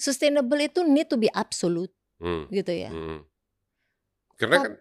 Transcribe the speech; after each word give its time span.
sustainable 0.00 0.56
itu 0.58 0.80
need 0.82 1.06
to 1.06 1.20
be 1.20 1.28
absolute 1.30 1.92
Hmm. 2.20 2.48
gitu 2.52 2.72
ya. 2.72 2.88
Hmm. 2.92 3.24
Karena 4.36 4.56
kan 4.60 4.72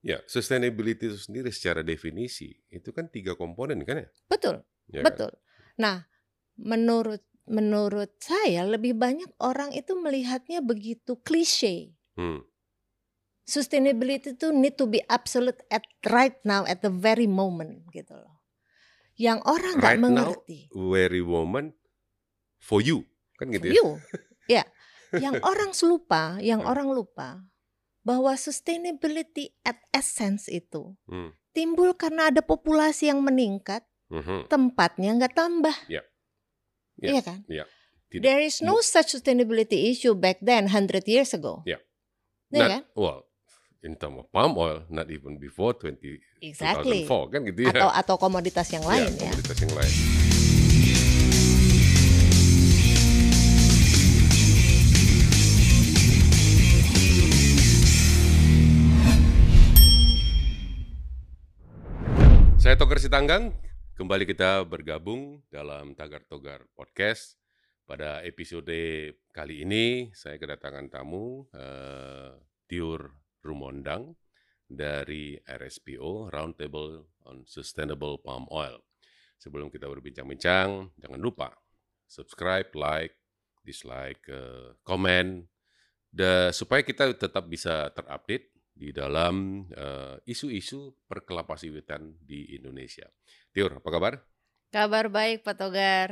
ya 0.00 0.16
sustainability 0.24 1.12
itu 1.12 1.18
sendiri 1.20 1.52
secara 1.52 1.80
definisi 1.80 2.56
itu 2.68 2.88
kan 2.92 3.08
tiga 3.08 3.36
komponen 3.36 3.80
kan 3.84 4.00
ya? 4.00 4.08
Betul, 4.28 4.64
Ya 4.88 5.00
kan? 5.00 5.12
betul. 5.12 5.32
Nah, 5.76 6.08
menurut 6.56 7.20
menurut 7.44 8.16
saya 8.16 8.64
lebih 8.64 8.96
banyak 8.96 9.28
orang 9.40 9.76
itu 9.76 9.92
melihatnya 9.92 10.64
begitu 10.64 11.20
klise. 11.20 11.92
Hmm. 12.16 12.44
Sustainability 13.44 14.38
itu 14.38 14.54
need 14.54 14.78
to 14.78 14.86
be 14.86 15.02
absolute 15.10 15.58
at 15.68 15.82
right 16.06 16.38
now 16.46 16.62
at 16.64 16.80
the 16.80 16.92
very 16.92 17.26
moment 17.26 17.82
gitu 17.90 18.14
loh. 18.14 18.40
Yang 19.18 19.44
orang 19.44 19.74
nggak 19.76 19.90
Right 19.90 20.00
now, 20.00 20.06
mengerti. 20.08 20.60
Very 20.70 21.20
woman 21.20 21.76
for 22.56 22.80
you 22.80 23.04
kan 23.36 23.52
gitu 23.52 23.68
ya? 23.68 23.74
You. 23.76 24.00
Ya. 24.50 24.66
Yang 25.24 25.38
orang 25.42 25.70
lupa, 25.74 26.22
yang 26.38 26.62
Hmm. 26.62 26.70
orang 26.70 26.88
lupa 26.90 27.42
bahwa 28.02 28.34
sustainability 28.34 29.54
at 29.62 29.78
essence 29.90 30.46
itu 30.46 30.94
Hmm. 31.06 31.34
timbul 31.50 31.94
karena 31.94 32.30
ada 32.30 32.42
populasi 32.42 33.10
yang 33.10 33.22
meningkat, 33.22 33.82
Mhm. 34.10 34.46
tempatnya 34.46 35.10
nggak 35.14 35.34
tambah. 35.34 35.74
Ya. 35.86 36.02
Iya 36.98 37.22
kan? 37.22 37.42
Ya. 37.46 37.66
Tidak- 38.10 38.22
There 38.22 38.42
is 38.42 38.58
no 38.58 38.82
such 38.82 39.14
sustainability 39.14 39.90
issue 39.90 40.14
back 40.14 40.42
then 40.42 40.66
100 40.66 41.06
years 41.06 41.30
ago. 41.30 41.62
Ya. 41.62 41.78
Iya 42.50 42.66
kan? 42.66 42.82
well, 42.94 43.26
in 43.82 43.94
term 43.94 44.18
of 44.18 44.26
palm 44.30 44.58
oil, 44.58 44.82
not 44.90 45.06
even 45.10 45.38
before 45.38 45.74
20, 45.74 46.18
Exactly. 46.42 47.06
2004 47.06 47.30
kan 47.30 47.40
gitu 47.46 47.60
ya? 47.66 47.70
Atau 47.74 47.90
atau 47.90 48.14
komoditas 48.18 48.66
yang 48.70 48.82
lain 48.82 49.10
ya. 49.14 49.30
komoditas 49.30 49.58
yang 49.62 49.74
lain. 49.74 50.29
Saya 62.70 62.86
Togar 62.86 63.02
Sitanggang, 63.02 63.50
kembali 63.98 64.30
kita 64.30 64.62
bergabung 64.62 65.42
dalam 65.50 65.90
Tagar 65.98 66.22
Togar 66.22 66.62
Podcast. 66.78 67.34
Pada 67.82 68.22
episode 68.22 68.70
kali 69.34 69.66
ini 69.66 70.14
saya 70.14 70.38
kedatangan 70.38 70.86
tamu 70.86 71.50
eh, 71.50 72.30
Tiur 72.70 73.10
Rumondang 73.42 74.14
dari 74.70 75.34
RSPO 75.42 76.30
Roundtable 76.30 77.10
on 77.26 77.42
Sustainable 77.42 78.22
Palm 78.22 78.46
Oil. 78.54 78.78
Sebelum 79.34 79.66
kita 79.66 79.90
berbincang-bincang, 79.90 80.94
jangan 80.94 81.18
lupa 81.18 81.50
subscribe, 82.06 82.70
like, 82.78 83.18
dislike, 83.66 84.22
eh, 84.30 84.78
komen, 84.86 85.42
supaya 86.54 86.86
kita 86.86 87.18
tetap 87.18 87.50
bisa 87.50 87.90
terupdate 87.98 88.49
di 88.80 88.96
dalam 88.96 89.68
eh, 89.68 90.16
isu-isu 90.24 91.04
perkelapa 91.04 91.52
sawitan 91.60 92.16
di 92.24 92.56
Indonesia. 92.56 93.04
Tiur, 93.52 93.76
apa 93.76 93.88
kabar? 93.92 94.16
Kabar 94.72 95.12
baik 95.12 95.44
Pak 95.44 95.54
Togar. 95.60 96.08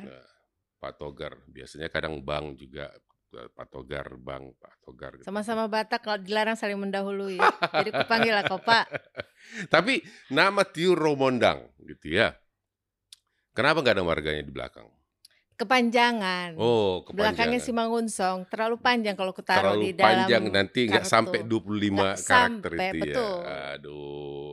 Pak 0.77 1.01
Togar. 1.01 1.41
Biasanya 1.49 1.89
kadang 1.89 2.21
Bang 2.21 2.61
juga 2.61 2.93
eh, 3.33 3.49
Pak 3.49 3.73
Togar, 3.73 4.21
Bang, 4.21 4.53
Pak 4.61 4.85
Togar. 4.85 5.17
gitu. 5.17 5.25
Sama-sama 5.25 5.65
Batak 5.65 6.05
kalau 6.05 6.21
dilarang 6.21 6.61
saling 6.61 6.77
mendahului. 6.77 7.41
Jadi 7.73 7.89
kupanggil 7.89 8.37
lah 8.37 8.45
kok 8.45 8.61
Pak. 8.61 8.85
Tapi 9.75 10.05
nama 10.29 10.61
Tiur 10.69 11.01
Romondang 11.01 11.73
gitu 11.89 12.21
ya. 12.21 12.37
Kenapa 13.57 13.81
nggak 13.81 13.97
ada 13.97 14.05
marganya 14.05 14.45
di 14.45 14.53
belakang? 14.53 14.98
Kepanjangan. 15.59 16.55
Oh, 16.55 17.03
Belakangnya 17.11 17.59
kepanjangan. 17.59 17.67
Simangunsong 17.67 18.39
terlalu 18.47 18.77
panjang 18.79 19.19
kalau 19.19 19.35
kutaruh 19.35 19.75
Terlalu 19.75 19.83
di 19.83 19.91
dalam 19.99 20.07
panjang 20.23 20.45
nanti 20.55 20.81
nggak 20.87 21.03
sampai 21.05 21.39
25 21.43 21.91
Nggak 21.99 22.15
karakter 22.23 22.71
sampai, 22.71 22.87
itu 22.95 22.99
betul. 23.03 23.35
ya. 23.43 23.57
Aduh. 23.75 24.51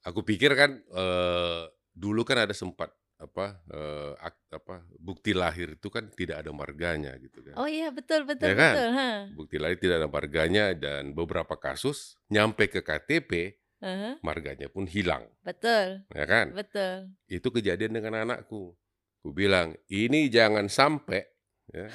Aku 0.00 0.20
pikir 0.24 0.50
kan 0.56 0.70
eh, 0.80 1.62
dulu 1.92 2.24
kan 2.24 2.48
ada 2.48 2.56
sempat 2.56 2.88
apa 3.20 3.60
eh, 3.68 4.12
ak- 4.16 4.48
apa 4.48 4.80
bukti 4.96 5.36
lahir 5.36 5.76
itu 5.76 5.92
kan 5.92 6.08
tidak 6.16 6.40
ada 6.40 6.56
marganya 6.56 7.12
gitu 7.20 7.44
kan. 7.44 7.60
Oh 7.60 7.68
iya 7.68 7.92
betul 7.92 8.24
betul 8.24 8.48
Ya 8.48 8.56
kan? 8.56 8.74
betul. 8.80 8.88
ha. 8.96 9.10
Bukti 9.36 9.56
lahir 9.60 9.76
tidak 9.76 9.96
ada 10.00 10.08
marganya 10.08 10.72
dan 10.72 11.12
beberapa 11.12 11.52
kasus 11.60 12.16
nyampe 12.32 12.72
ke 12.72 12.80
KTP 12.80 13.60
Aha, 13.80 14.20
marganya 14.20 14.68
pun 14.68 14.84
hilang, 14.84 15.24
Betul 15.40 16.04
ya 16.12 16.24
kan? 16.24 16.52
betul. 16.52 17.12
Itu 17.28 17.48
kejadian 17.48 17.92
dengan 17.96 18.24
anakku. 18.24 18.76
Ku 19.20 19.36
bilang, 19.36 19.76
ini 19.92 20.32
jangan 20.32 20.64
sampai 20.72 21.20
ya, 21.68 21.86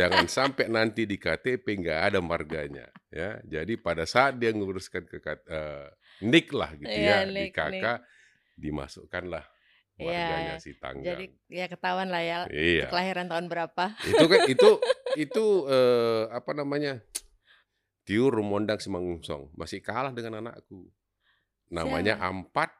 jangan 0.00 0.24
sampai 0.26 0.66
nanti 0.72 1.04
di 1.04 1.20
KTP 1.20 1.62
nggak 1.84 2.00
ada 2.08 2.18
marganya, 2.24 2.88
ya. 3.12 3.36
Jadi 3.44 3.76
pada 3.76 4.08
saat 4.08 4.40
dia 4.40 4.48
nguruskan 4.56 5.04
ke 5.04 5.20
K- 5.20 5.44
eh, 5.44 5.88
nik 6.24 6.48
lah 6.56 6.72
gitu 6.80 6.96
Iya, 6.96 7.24
ya 7.24 7.28
di 7.28 7.44
nik, 7.48 7.52
KK 7.52 7.68
nik. 7.68 7.84
dimasukkanlah 8.56 9.44
Iya, 10.00 10.08
marganya 10.08 10.54
si 10.56 10.72
tanggang. 10.80 11.04
Jadi 11.04 11.24
ya 11.52 11.66
ketahuan 11.68 12.08
lah 12.08 12.24
ya 12.24 12.38
iya. 12.48 12.88
kelahiran 12.88 13.28
tahun 13.28 13.46
berapa. 13.52 13.84
Itu 14.00 14.24
kan 14.32 14.40
itu 14.48 14.70
itu 15.28 15.44
eh, 15.68 16.22
apa 16.32 16.56
namanya? 16.56 17.04
Tiur 18.08 18.32
Rumondang 18.32 18.80
Simangungsong 18.80 19.52
masih 19.54 19.84
kalah 19.84 20.10
dengan 20.16 20.40
anakku. 20.40 20.88
Namanya 21.68 22.16
Siapa? 22.16 22.32
Ampat 22.32 22.70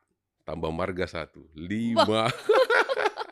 tambah 0.48 0.72
marga 0.72 1.04
satu 1.04 1.44
lima. 1.52 2.26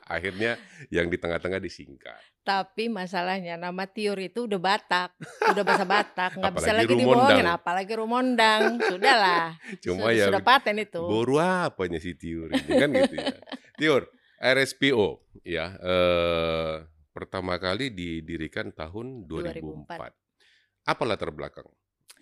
Akhirnya 0.08 0.56
yang 0.88 1.12
di 1.12 1.20
tengah-tengah 1.20 1.60
disingkat. 1.60 2.16
Tapi 2.40 2.88
masalahnya 2.88 3.60
nama 3.60 3.84
Tiur 3.84 4.16
itu 4.16 4.48
udah 4.48 4.56
Batak, 4.56 5.12
udah 5.52 5.62
bahasa 5.68 5.84
Batak, 5.84 6.40
nggak 6.40 6.54
bisa 6.56 6.72
lagi 6.72 6.96
dibohongin, 6.96 7.44
apalagi 7.44 7.92
Rumondang. 7.92 8.80
Sudahlah, 8.88 9.52
Cuma 9.84 10.08
sudah, 10.08 10.16
ya 10.16 10.24
sudah 10.32 10.40
paten 10.40 10.80
itu. 10.80 10.96
boru 11.04 11.36
apanya 11.36 12.00
si 12.00 12.16
Tiur 12.16 12.48
ini 12.48 12.72
kan 12.72 12.88
gitu 12.88 13.14
ya. 13.20 13.36
Tiur, 13.76 14.02
RSPO 14.40 15.28
ya 15.44 15.76
eh, 15.76 16.74
pertama 17.12 17.60
kali 17.60 17.92
didirikan 17.92 18.72
tahun 18.72 19.28
2004. 19.28 19.92
2004. 19.92 20.88
Apa 20.88 21.02
latar 21.04 21.30
belakang 21.36 21.68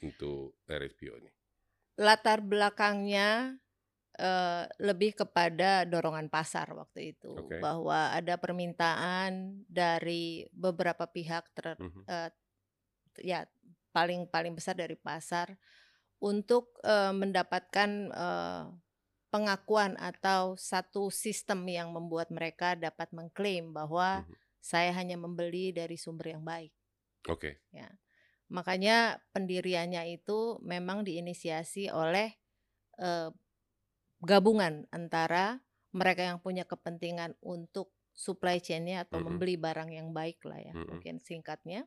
untuk 0.03 0.59
RSPO 0.67 1.15
ini? 1.23 1.31
Latar 2.03 2.43
belakangnya 2.43 3.57
eh, 4.19 4.65
lebih 4.81 5.15
kepada 5.16 5.84
dorongan 5.84 6.28
pasar 6.32 6.72
waktu 6.72 7.16
itu, 7.16 7.32
Oke. 7.37 7.60
bahwa 7.60 8.12
ada 8.12 8.34
permintaan 8.41 9.65
dari 9.69 10.49
beberapa 10.53 11.04
pihak 11.09 11.44
ter, 11.54 11.77
Mhm. 11.78 12.03
eh, 12.09 12.31
ya 13.22 13.44
paling 13.93 14.28
paling 14.28 14.53
besar 14.53 14.77
dari 14.77 14.97
pasar 14.97 15.56
untuk 16.21 16.77
eh, 16.84 17.12
mendapatkan 17.12 17.91
eh, 18.12 18.65
pengakuan 19.32 20.00
atau 20.00 20.56
satu 20.56 21.12
sistem 21.12 21.66
yang 21.69 21.93
membuat 21.93 22.33
mereka 22.33 22.72
dapat 22.72 23.12
mengklaim 23.12 23.72
bahwa 23.77 24.25
Mhm. 24.25 24.34
saya 24.60 24.91
hanya 24.97 25.15
membeli 25.21 25.71
dari 25.71 25.94
sumber 25.94 26.34
yang 26.34 26.43
baik. 26.43 26.72
Oke. 27.28 27.60
Makanya 28.47 29.19
pendiriannya 29.34 30.06
itu 30.15 30.62
memang 30.62 31.03
diinisiasi 31.03 31.91
oleh 31.91 32.31
eh, 32.97 33.28
gabungan 34.22 34.88
antara 34.94 35.60
mereka 35.93 36.22
yang 36.28 36.38
punya 36.41 36.65
kepentingan 36.69 37.37
untuk 37.41 37.93
supply 38.16 38.60
chain-nya 38.60 39.04
atau 39.04 39.21
Mhm. 39.21 39.25
membeli 39.28 39.54
barang 39.60 39.91
yang 39.93 40.12
baik 40.16 40.41
lah 40.49 40.60
ya, 40.60 40.72
Mhm. 40.72 40.87
mungkin 40.88 41.15
singkatnya. 41.21 41.84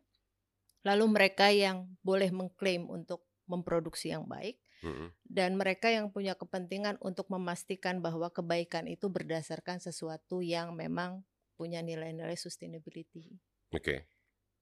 Lalu 0.86 1.06
mereka 1.10 1.50
yang 1.50 1.98
boleh 2.06 2.30
mengklaim 2.30 2.86
untuk 2.88 3.26
memproduksi 3.50 4.14
yang 4.14 4.30
baik 4.30 4.62
Mhm. 4.86 5.10
dan 5.26 5.58
mereka 5.58 5.90
yang 5.90 6.14
punya 6.14 6.38
kepentingan 6.38 7.02
untuk 7.02 7.28
memastikan 7.34 8.00
bahwa 8.00 8.30
kebaikan 8.30 8.86
itu 8.86 9.10
berdasarkan 9.10 9.82
sesuatu 9.82 10.46
yang 10.46 10.78
memang 10.78 11.26
punya 11.58 11.82
nilai-nilai 11.82 12.38
sustainability. 12.38 13.36
Oke. 13.74 14.06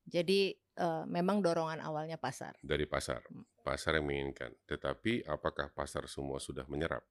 Jadi 0.08 0.56
eh, 0.78 1.06
memang 1.10 1.42
dorongan 1.42 1.82
awalnya 1.82 2.22
pasar. 2.22 2.54
Dari 2.62 2.86
pasar. 2.86 3.26
Hmm. 3.34 3.42
Pasar 3.66 3.98
yang 3.98 4.06
menginginkan. 4.06 4.54
Tetapi 4.70 5.26
apakah 5.26 5.74
pasar 5.74 6.06
semua 6.06 6.38
sudah 6.38 6.70
menyerap? 6.70 7.02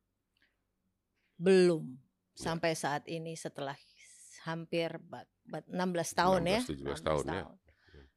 Belum 1.37 1.85
Ya. 2.37 2.53
sampai 2.53 2.77
saat 2.77 3.09
ini 3.09 3.33
setelah 3.33 3.77
hampir 4.45 5.01
bat- 5.01 5.29
bat- 5.49 5.69
16 5.69 6.13
tahun 6.13 6.43
ya. 6.45 6.61
16, 6.61 7.01
17 7.01 7.01
tahun 7.01 7.25
ya. 7.33 7.45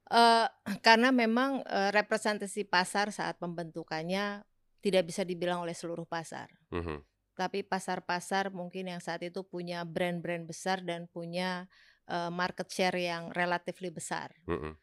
Eh, 0.09 0.47
karena 0.81 1.13
memang 1.13 1.61
eh, 1.63 1.91
representasi 1.93 2.65
pasar 2.65 3.13
saat 3.13 3.37
pembentukannya 3.37 4.43
tidak 4.81 5.03
bisa 5.07 5.21
dibilang 5.23 5.61
oleh 5.63 5.77
seluruh 5.77 6.03
pasar. 6.03 6.49
Mhm. 6.73 7.05
Tapi 7.35 7.63
pasar-pasar 7.63 8.51
mungkin 8.51 8.91
yang 8.91 8.99
saat 8.99 9.23
itu 9.23 9.45
punya 9.47 9.87
brand-brand 9.87 10.43
besar 10.43 10.83
dan 10.83 11.07
punya 11.07 11.69
eh, 12.09 12.31
market 12.33 12.65
share 12.73 12.97
yang 12.97 13.29
relatifly 13.31 13.93
besar. 13.93 14.33
Mhm. 14.49 14.73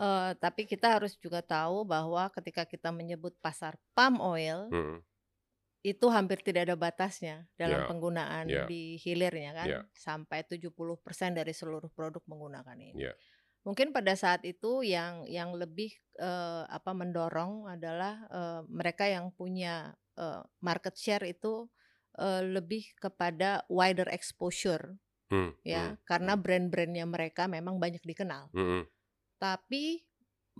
Eh, 0.00 0.32
tapi 0.40 0.64
kita 0.64 0.96
harus 0.96 1.12
juga 1.20 1.44
tahu 1.44 1.84
bahwa 1.84 2.32
ketika 2.32 2.64
kita 2.64 2.88
menyebut 2.88 3.36
pasar 3.38 3.76
palm 3.92 4.16
oil 4.16 4.72
Mhm. 4.72 4.98
Itu 5.86 6.06
hampir 6.12 6.44
tidak 6.44 6.68
ada 6.70 6.76
batasnya 6.78 7.48
dalam 7.56 7.82
Ya, 7.82 7.88
penggunaan 7.88 8.46
ya. 8.46 8.70
di 8.70 9.00
hilirnya 9.00 9.52
kan 9.56 9.70
Ya. 9.70 9.90
sampai 9.96 10.44
70% 10.44 11.32
dari 11.38 11.52
seluruh 11.56 11.88
produk 11.92 12.20
menggunakan 12.28 12.76
ini. 12.80 13.02
Ya. 13.02 13.14
Mungkin 13.66 13.92
pada 13.96 14.14
saat 14.16 14.42
itu 14.48 14.82
yang 14.86 15.24
yang 15.28 15.52
lebih, 15.56 15.92
eee, 16.20 16.62
apa, 16.68 16.92
mendorong 16.96 17.68
adalah, 17.68 18.24
eee, 18.32 18.60
mereka 18.72 19.04
yang 19.08 19.32
punya, 19.36 19.94
eee, 20.16 20.42
market 20.64 20.96
share 20.96 21.24
itu, 21.28 21.68
eee, 22.18 22.42
lebih 22.56 22.92
kepada 23.00 23.64
wider 23.72 24.08
exposure 24.12 24.96
Mmm, 25.30 25.54
ya, 25.66 25.94
mmm, 25.94 25.96
karena 26.08 26.34
mmm. 26.34 26.40
brand-brand-nya 26.40 27.06
mereka 27.08 27.46
memang 27.50 27.78
banyak 27.82 28.02
dikenal. 28.04 28.52
Mhm. 28.52 28.90
Tapi 29.40 30.04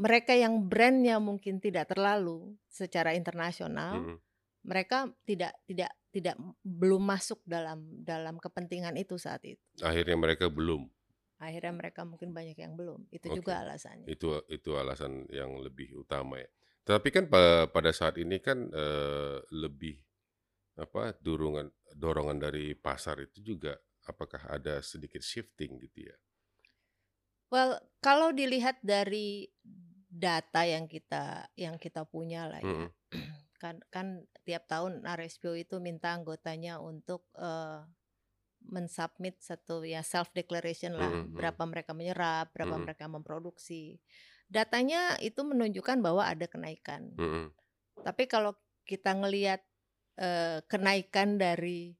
mereka 0.00 0.32
yang 0.36 0.66
brand-nya 0.70 1.18
mungkin 1.22 1.60
tidak 1.62 1.92
terlalu 1.92 2.56
secara 2.70 3.12
internasional, 3.18 4.08
Mhm. 4.08 4.20
Mereka 4.66 5.08
tidak 5.28 5.52
tidak 5.68 5.92
tidak 6.14 6.36
belum 6.64 7.02
masuk 7.06 7.40
dalam 7.46 8.02
dalam 8.04 8.36
kepentingan 8.42 8.96
itu 8.98 9.16
saat 9.16 9.42
itu. 9.46 9.62
Akhirnya 9.88 10.16
mereka 10.16 10.46
belum. 10.48 10.82
Akhirnya 11.40 11.72
mereka 11.80 12.00
mungkin 12.10 12.30
banyak 12.38 12.54
yang 12.64 12.74
belum, 12.78 13.00
itu 13.10 13.28
Oke, 13.28 13.40
juga 13.42 13.60
alasannya. 13.64 14.14
itu 14.14 14.28
itu 14.48 14.70
alasan 14.80 15.28
yang 15.30 15.60
lebih 15.60 15.92
utama 16.00 16.40
ya. 16.40 16.48
Tapi 16.84 17.08
kan 17.12 17.24
pa 17.28 17.68
pada 17.70 17.92
saat 17.92 18.16
ini 18.16 18.40
kan, 18.40 18.58
eee, 18.72 19.36
lebih, 19.52 19.96
apa, 20.78 21.14
dorongan 21.20 21.68
dorongan 21.96 22.38
dari 22.40 22.74
pasar 22.78 23.20
itu 23.26 23.40
juga 23.54 23.76
apakah 24.08 24.42
ada 24.50 24.80
sedikit 24.84 25.22
shifting 25.24 25.78
gitu 25.84 26.10
ya? 26.12 26.16
Well, 27.50 27.82
kalau 27.98 28.30
dilihat 28.30 28.78
dari 28.78 29.50
data 30.10 30.62
yang 30.66 30.86
kita 30.86 31.50
yang 31.58 31.78
kita 31.82 32.06
punya 32.06 32.46
lah 32.46 32.62
ya, 32.62 32.78
Mhm. 32.78 32.90
Kan 33.62 33.76
kan 33.94 34.26
tiap 34.48 34.64
tahun 34.72 35.04
RSPO 35.06 35.54
itu 35.58 35.76
minta 35.84 36.08
anggotanya 36.16 36.80
untuk, 36.82 37.28
eee, 37.38 37.84
men-submit 38.74 39.40
satu 39.44 39.84
ya 39.86 40.02
self 40.04 40.30
declaration 40.36 40.94
lah, 40.98 41.16
Mhm 41.16 41.32
mhm. 41.34 41.40
berapa 41.40 41.62
mereka 41.68 41.92
menyerap, 41.96 42.52
berapa 42.56 42.76
Mhm. 42.76 42.82
mereka 42.82 43.06
memproduksi. 43.10 44.00
Datanya 44.50 45.16
itu 45.22 45.42
menunjukkan 45.46 45.98
bahwa 46.04 46.26
ada 46.28 46.46
kenaikan. 46.50 47.18
Mhm. 47.18 47.52
Tapi 48.06 48.26
kalau 48.30 48.56
kita 48.88 49.14
ngelihat, 49.18 49.62
eee, 50.20 50.62
kenaikan 50.70 51.36
dari, 51.40 51.94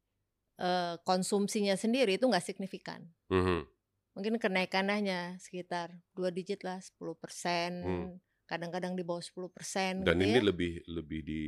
eee, 0.60 0.96
konsumsinya 1.06 1.74
sendiri 1.78 2.16
itu 2.20 2.26
nggak 2.30 2.44
signifikan. 2.46 3.12
Mhm. 3.30 3.70
Mungkin 4.16 4.42
kenaikannya 4.42 4.94
hanya 4.98 5.20
sekitar 5.38 6.02
2 6.18 6.34
digit 6.34 6.66
lah, 6.66 6.82
10%, 6.82 7.74
Mmm. 7.82 8.10
Kadang-kadang 8.50 8.94
di 8.98 9.02
bawah 9.08 9.22
10% 9.28 9.94
Dan 10.06 10.16
gitu 10.16 10.24
ini 10.26 10.38
ya. 10.38 10.44
lebih 10.48 10.86
lebih 10.86 11.20
di 11.26 11.42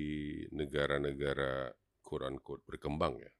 negara-negara 0.51 1.71
quote 2.03 2.25
unquote 2.27 2.63
"berkembang" 2.67 3.23
ya? 3.23 3.33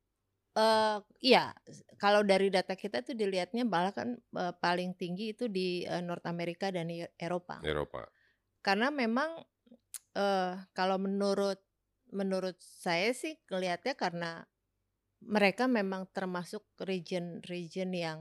Eee, 0.57 1.01
iya, 1.25 1.57
kalau 1.97 2.21
dari 2.21 2.53
data 2.53 2.77
kita 2.77 3.01
tuh 3.01 3.17
dilihatnya 3.17 3.65
malah 3.65 3.89
kan, 3.97 4.21
eee, 4.21 4.53
paling 4.61 4.93
tinggi 5.01 5.33
itu 5.33 5.49
di, 5.49 5.89
eee, 5.89 6.05
North 6.05 6.29
America 6.29 6.69
dan 6.69 6.93
e 6.93 7.09
Eropa. 7.17 7.65
Eropa. 7.65 8.13
Karena 8.63 8.95
memang, 8.95 9.43
eee, 10.17 10.55
kalau 10.77 10.99
menurut 11.03 11.61
menurut 12.13 12.57
saya 12.63 13.11
sih 13.17 13.35
ngelihatnya 13.51 13.95
karena 13.99 14.45
mereka 15.25 15.67
memang 15.71 16.09
termasuk 16.15 16.65
region-region 16.83 17.91
yang, 17.97 18.21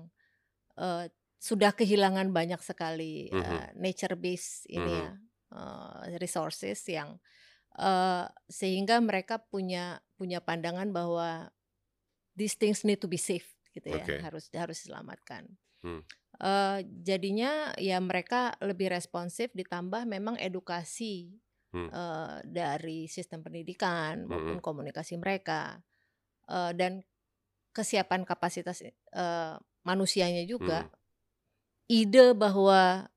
eee, 0.79 1.09
sudah 1.41 1.71
kehilangan 1.77 2.31
banyak 2.35 2.61
sekali, 2.63 3.31
Mhm. 3.31 3.67
eee, 3.69 3.73
nature 3.77 4.15
base 4.19 4.65
ini 4.71 5.05
ya, 5.05 5.13
Eee, 5.51 6.17
resources 6.21 6.79
yang, 6.87 7.19
eee, 7.79 8.25
sehingga 8.51 8.99
mereka 9.03 9.39
punya 9.43 10.01
punya 10.19 10.39
pandangan 10.43 10.89
bahwa 10.95 11.51
these 12.37 12.55
things 12.59 12.83
need 12.87 12.99
to 13.03 13.07
be 13.11 13.17
safe 13.21 13.55
gitu 13.75 13.89
ya, 13.91 14.15
harus 14.21 14.49
harus 14.55 14.83
diselamatkan. 14.85 15.57
Mmm. 15.83 16.01
Eee, 16.41 16.87
jadinya 17.05 17.73
ya 17.77 17.99
mereka 18.01 18.55
lebih 18.63 18.89
responsif 18.93 19.51
ditambah 19.53 20.07
memang 20.09 20.37
edukasi, 20.41 21.37
Mmm. 21.73 21.91
eee, 21.91 22.35
dari 22.47 23.05
sistem 23.11 23.43
pendidikan 23.45 24.25
maupun 24.29 24.57
Mhm. 24.57 24.61
komunikasi 24.63 25.17
mereka, 25.21 25.81
eee, 26.49 26.71
dan 26.77 26.93
kesiapan 27.75 28.23
kapasitas, 28.27 28.83
eee, 28.85 29.55
manusianya 29.87 30.43
juga. 30.49 30.83
Mhm. 30.83 30.91
Ide 31.91 32.33
bahwa, 32.37 33.09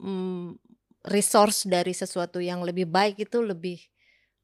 mmm, 0.00 0.58
resource 1.06 1.68
dari 1.68 1.92
sesuatu 1.96 2.40
yang 2.40 2.64
lebih 2.64 2.88
baik 2.88 3.20
itu 3.28 3.40
lebih 3.44 3.78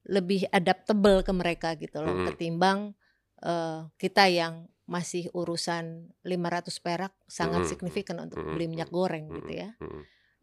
lebih 0.09 0.49
adaptable 0.53 1.21
ke 1.27 1.33
mereka 1.35 1.77
gitu 1.77 2.01
loh, 2.03 2.17
Mhm. 2.17 2.27
ketimbang, 2.27 2.97
eee, 3.45 3.89
kita 4.01 4.27
yang 4.33 4.55
masih 4.89 5.31
urusan 5.37 6.11
500 6.27 6.81
perak 6.83 7.15
sangat 7.31 7.63
mhm. 7.63 7.71
signifikan 7.71 8.19
untuk 8.25 8.43
beli 8.51 8.67
minyak 8.67 8.91
goreng 8.91 9.31
gitu 9.37 9.53
ya. 9.55 9.71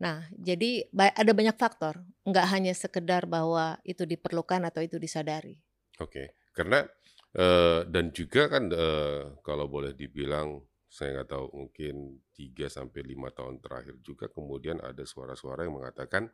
Nah, 0.04 0.30
jadi 0.36 0.90
ada 0.94 1.32
banyak 1.34 1.58
faktor, 1.58 2.06
nggak 2.28 2.48
hanya 2.54 2.74
sekedar 2.78 3.26
bahwa 3.30 3.78
itu 3.86 4.04
diperlukan 4.06 4.62
atau 4.70 4.82
itu 4.86 4.98
disadari. 5.02 5.58
Oke, 5.98 6.38
karena, 6.54 6.86
eee, 7.34 7.80
dan 7.90 8.14
juga 8.14 8.46
kan, 8.54 8.70
eee, 8.70 9.42
kalau 9.42 9.66
boleh 9.66 9.94
dibilang, 9.98 10.62
saya 10.90 11.20
nggak 11.22 11.30
tahu 11.34 11.46
mungkin 11.56 11.96
3 12.36 12.68
sampai 12.72 13.02
5 13.04 13.30
tahun 13.36 13.60
terakhir 13.64 14.00
juga 14.04 14.28
kemudian 14.32 14.80
ada 14.84 15.04
suara-suara 15.08 15.68
yang 15.68 15.76
mengatakan, 15.80 16.32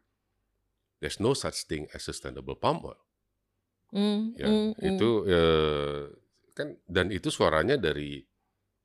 "There's 1.02 1.20
no 1.20 1.34
such 1.36 1.66
thing 1.70 1.88
as 1.94 2.04
sustainable 2.04 2.56
palm 2.58 2.82
oil." 2.86 2.98
Mmm, 3.92 4.36
Ya, 4.36 4.58
mmm. 4.74 4.74
itu, 4.82 5.30
eee, 5.30 6.10
kan 6.58 6.78
dan 6.90 7.14
itu 7.14 7.30
suaranya 7.30 7.78
dari 7.78 8.26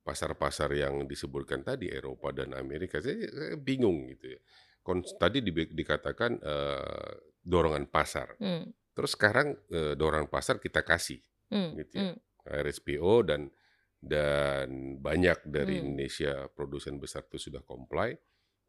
pasar-pasar 0.05 0.73
yang 0.77 1.05
disebutkan 1.09 1.61
tadi, 1.65 1.89
Eropa 1.91 2.33
dan 2.35 2.53
Amerika. 2.57 3.01
Saya 3.01 3.25
saya 3.29 3.55
bingung 3.59 4.09
gitu 4.13 4.37
ya. 4.37 4.41
Kons 4.85 5.17
tadi 5.17 5.41
dibe 5.45 5.69
dikatakan, 5.69 6.41
eee, 6.41 7.11
dorongan 7.45 7.89
pasar. 7.91 8.37
Mmm. 8.39 8.71
Terus 8.97 9.13
sekarang, 9.17 9.57
eee, 9.71 9.93
dorongan 9.99 10.29
pasar 10.31 10.59
kita 10.63 10.83
kasih, 10.85 11.21
Mmm 11.51 11.77
gitu 11.77 12.05
ya. 12.05 12.07
mmm. 12.07 12.19
RSPO 12.49 13.23
dan 13.27 13.51
dan 13.99 14.97
banyak 15.03 15.43
dari 15.47 15.79
Mmm. 15.79 15.83
Indonesia 15.91 16.47
produsen 16.55 16.97
besar 16.97 17.27
itu 17.27 17.51
sudah 17.51 17.61
comply. 17.63 18.15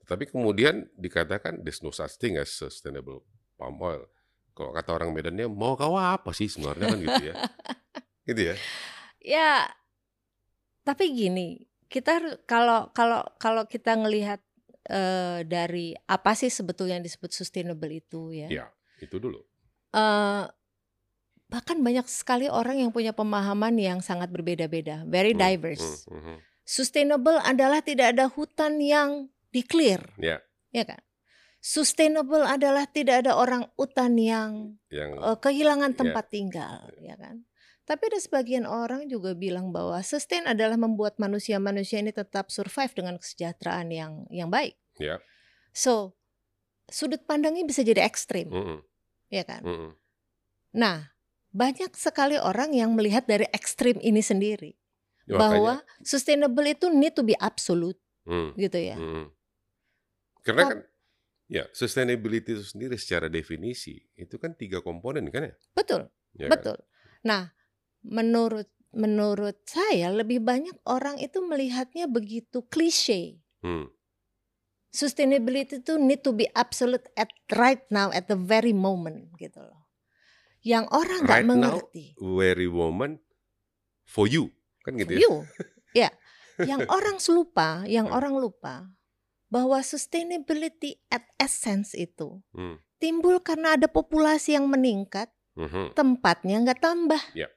Tapi 0.05 0.27
kemudian 0.27 0.91
dikatakan, 0.99 1.63
"There's 1.63 1.87
no 1.87 1.95
such 1.95 2.19
thing 2.19 2.35
as 2.35 2.51
sustainable 2.51 3.23
palm 3.55 3.79
oil." 3.79 4.11
Kalau 4.53 4.75
kata 4.75 4.91
orang 4.99 5.15
Medannya, 5.15 5.47
"Mau 5.47 5.79
kau 5.79 5.95
apa 5.95 6.35
sih 6.35 6.51
sebenarnya?" 6.51 6.91
Kan 6.91 6.99
gitu 6.99 7.23
ya. 7.31 7.35
Gitu 8.29 8.43
ya? 8.53 8.55
Ya, 9.21 9.51
tapi 10.85 11.13
gini, 11.13 11.63
kita 11.87 12.43
kalau 12.49 12.89
kalau 12.97 13.23
kalau 13.37 13.63
kita 13.69 13.95
ngelihat, 13.95 14.41
eee, 14.89 15.45
dari 15.47 15.93
apa 16.09 16.33
sih 16.35 16.49
sebetulnya 16.51 16.99
yang 16.99 17.07
disebut 17.07 17.31
sustainable 17.31 17.93
itu 17.93 18.33
ya. 18.35 18.49
Ya, 18.49 18.67
itu 18.99 19.17
dulu. 19.21 19.45
Eee, 19.95 20.45
bahkan 21.51 21.83
banyak 21.83 22.07
sekali 22.07 22.47
orang 22.47 22.79
yang 22.79 22.91
punya 22.95 23.11
pemahaman 23.11 23.75
yang 23.75 23.99
sangat 23.99 24.31
berbeda-beda, 24.31 25.03
very 25.11 25.35
mmm, 25.35 25.43
diverse. 25.43 26.07
mhm. 26.07 26.39
Sustainable 26.63 27.43
adalah 27.43 27.83
tidak 27.83 28.15
ada 28.15 28.31
hutan 28.31 28.79
yang 28.79 29.27
di-clear, 29.51 30.15
Ya. 30.23 30.39
ya 30.71 30.87
kan? 30.87 31.03
Sustainable 31.59 32.47
adalah 32.47 32.87
tidak 32.87 33.27
ada 33.27 33.35
orang 33.35 33.67
utan 33.75 34.15
yang, 34.17 34.79
Yang 34.89 35.11
eee, 35.19 35.37
kehilangan 35.43 35.93
ya. 35.93 35.99
tempat 35.99 36.25
tinggal, 36.31 36.79
ya 37.03 37.19
kan? 37.19 37.45
Tapi 37.85 38.07
ada 38.07 38.23
sebagian 38.23 38.71
orang 38.71 39.11
juga 39.11 39.35
bilang 39.35 39.75
bahwa 39.75 39.99
sustain 40.07 40.47
adalah 40.47 40.79
membuat 40.79 41.19
manusia-manusia 41.19 41.99
ini 41.99 42.15
tetap 42.15 42.47
survive 42.55 42.95
dengan 42.95 43.19
kesejahteraan 43.19 43.91
yang 43.91 44.13
yang 44.31 44.47
baik. 44.47 44.79
Ya. 45.03 45.19
So, 45.75 46.15
sudut 46.87 47.27
pandangnya 47.27 47.67
bisa 47.67 47.83
jadi 47.83 48.07
ekstrim, 48.07 48.47
Mhm. 48.47 48.79
ya 49.35 49.43
kan? 49.43 49.67
Mhm. 49.67 49.91
Nah, 50.79 51.11
banyak 51.51 51.93
sekali 51.99 52.39
orang 52.39 52.75
yang 52.75 52.95
melihat 52.95 53.27
dari 53.27 53.47
ekstrim 53.51 53.99
ini 54.03 54.23
sendiri, 54.23 54.75
Ya 55.29 55.37
makanya 55.39 55.43
bahwa 55.43 55.75
sustainable 56.07 56.67
itu 56.67 56.89
need 56.91 57.15
to 57.19 57.23
be 57.27 57.35
absolute, 57.39 57.99
Mmm, 58.29 58.53
gitu 58.59 58.79
ya. 58.79 58.97
mhm. 58.99 59.33
Karena 60.45 60.63
kan 60.65 60.79
ya, 61.51 61.65
sustainability 61.75 62.57
itu 62.57 62.65
sendiri 62.65 62.97
secara 62.97 63.29
definisi, 63.29 64.01
itu 64.17 64.37
kan 64.41 64.57
3 64.57 64.81
komponen 64.81 65.29
kan 65.29 65.51
ya? 65.51 65.55
Betul 65.77 66.11
Ya 66.39 66.49
kan? 66.49 66.53
betul. 66.53 66.79
Nah, 67.27 67.53
menurut 68.07 68.71
menurut 68.95 69.63
saya 69.67 70.11
lebih 70.11 70.43
banyak 70.43 70.75
orang 70.87 71.19
itu 71.23 71.39
melihatnya 71.45 72.11
begitu 72.11 72.67
klise. 72.67 73.39
Mmm. 73.63 73.91
Sustainability 74.91 75.79
itu 75.79 76.03
need 76.03 76.27
to 76.27 76.35
be 76.35 76.51
absolute 76.59 77.07
at 77.15 77.31
right 77.55 77.87
now, 77.95 78.11
at 78.11 78.27
the 78.27 78.35
very 78.35 78.75
moment, 78.75 79.31
gitu 79.39 79.63
loh. 79.63 79.90
Yang 80.61 80.85
orang 80.93 81.19
nggak 81.25 81.41
Right 81.41 81.49
now, 81.49 81.57
mengerti. 81.57 82.07
very 82.21 82.69
moment, 82.69 83.25
for 84.05 84.29
you, 84.29 84.53
kan 84.85 84.97
For 84.97 85.01
gitu 85.01 85.13
ya? 85.17 85.21
you, 85.25 85.33
ya. 86.05 86.11
Yang 86.61 86.81
orang 86.93 87.17
lupa 87.33 87.69
yang 87.89 88.07
Heeh. 88.13 88.17
orang 88.21 88.35
lupa, 88.37 88.93
bahwa 89.49 89.81
sustainability 89.81 91.01
at 91.09 91.25
essence 91.41 91.97
itu, 91.97 92.45
Mmm. 92.53 92.77
timbul 93.01 93.41
karena 93.41 93.81
ada 93.81 93.89
populasi 93.89 94.55
yang 94.55 94.69
meningkat, 94.69 95.33
Mhm. 95.57 95.97
tempatnya 95.97 96.61
nggak 96.61 96.81
tambah. 96.85 97.23
Ya. 97.33 97.49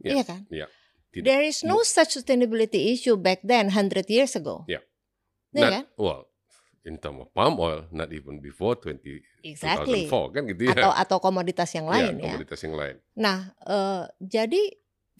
Iya 0.00 0.12
Ya, 0.12 0.24
kan? 0.24 0.40
ya. 0.48 0.66
Tidak 1.12 1.24
There 1.24 1.44
is 1.44 1.64
no 1.64 1.80
such 1.80 2.16
sustainability 2.16 2.92
issue 2.92 3.16
back 3.16 3.40
then 3.44 3.72
100 3.72 4.08
years 4.08 4.36
ago. 4.36 4.64
Ya. 4.68 4.80
Iya 5.52 5.60
Not 5.60 5.72
kan? 5.72 5.84
well, 5.96 6.22
in 6.88 6.96
term 7.02 7.20
of 7.22 7.28
palm 7.34 7.58
oil, 7.60 7.88
not 7.92 8.12
even 8.12 8.40
before 8.40 8.74
20 8.78 9.22
Exactly. 9.44 10.18
2004 10.18 10.26
kan 10.36 10.42
gitu 10.50 10.64
ya. 10.74 10.82
Atau 10.82 10.90
atau 10.90 11.18
komoditas 11.22 11.70
yang 11.78 11.86
Ya, 11.90 12.06
lain 12.06 12.18
ya. 12.18 12.42
komoditas 12.42 12.60
yang 12.66 12.74
lain. 12.80 12.98
Nah, 13.18 13.52
eee, 13.66 14.04
jadi 14.22 14.62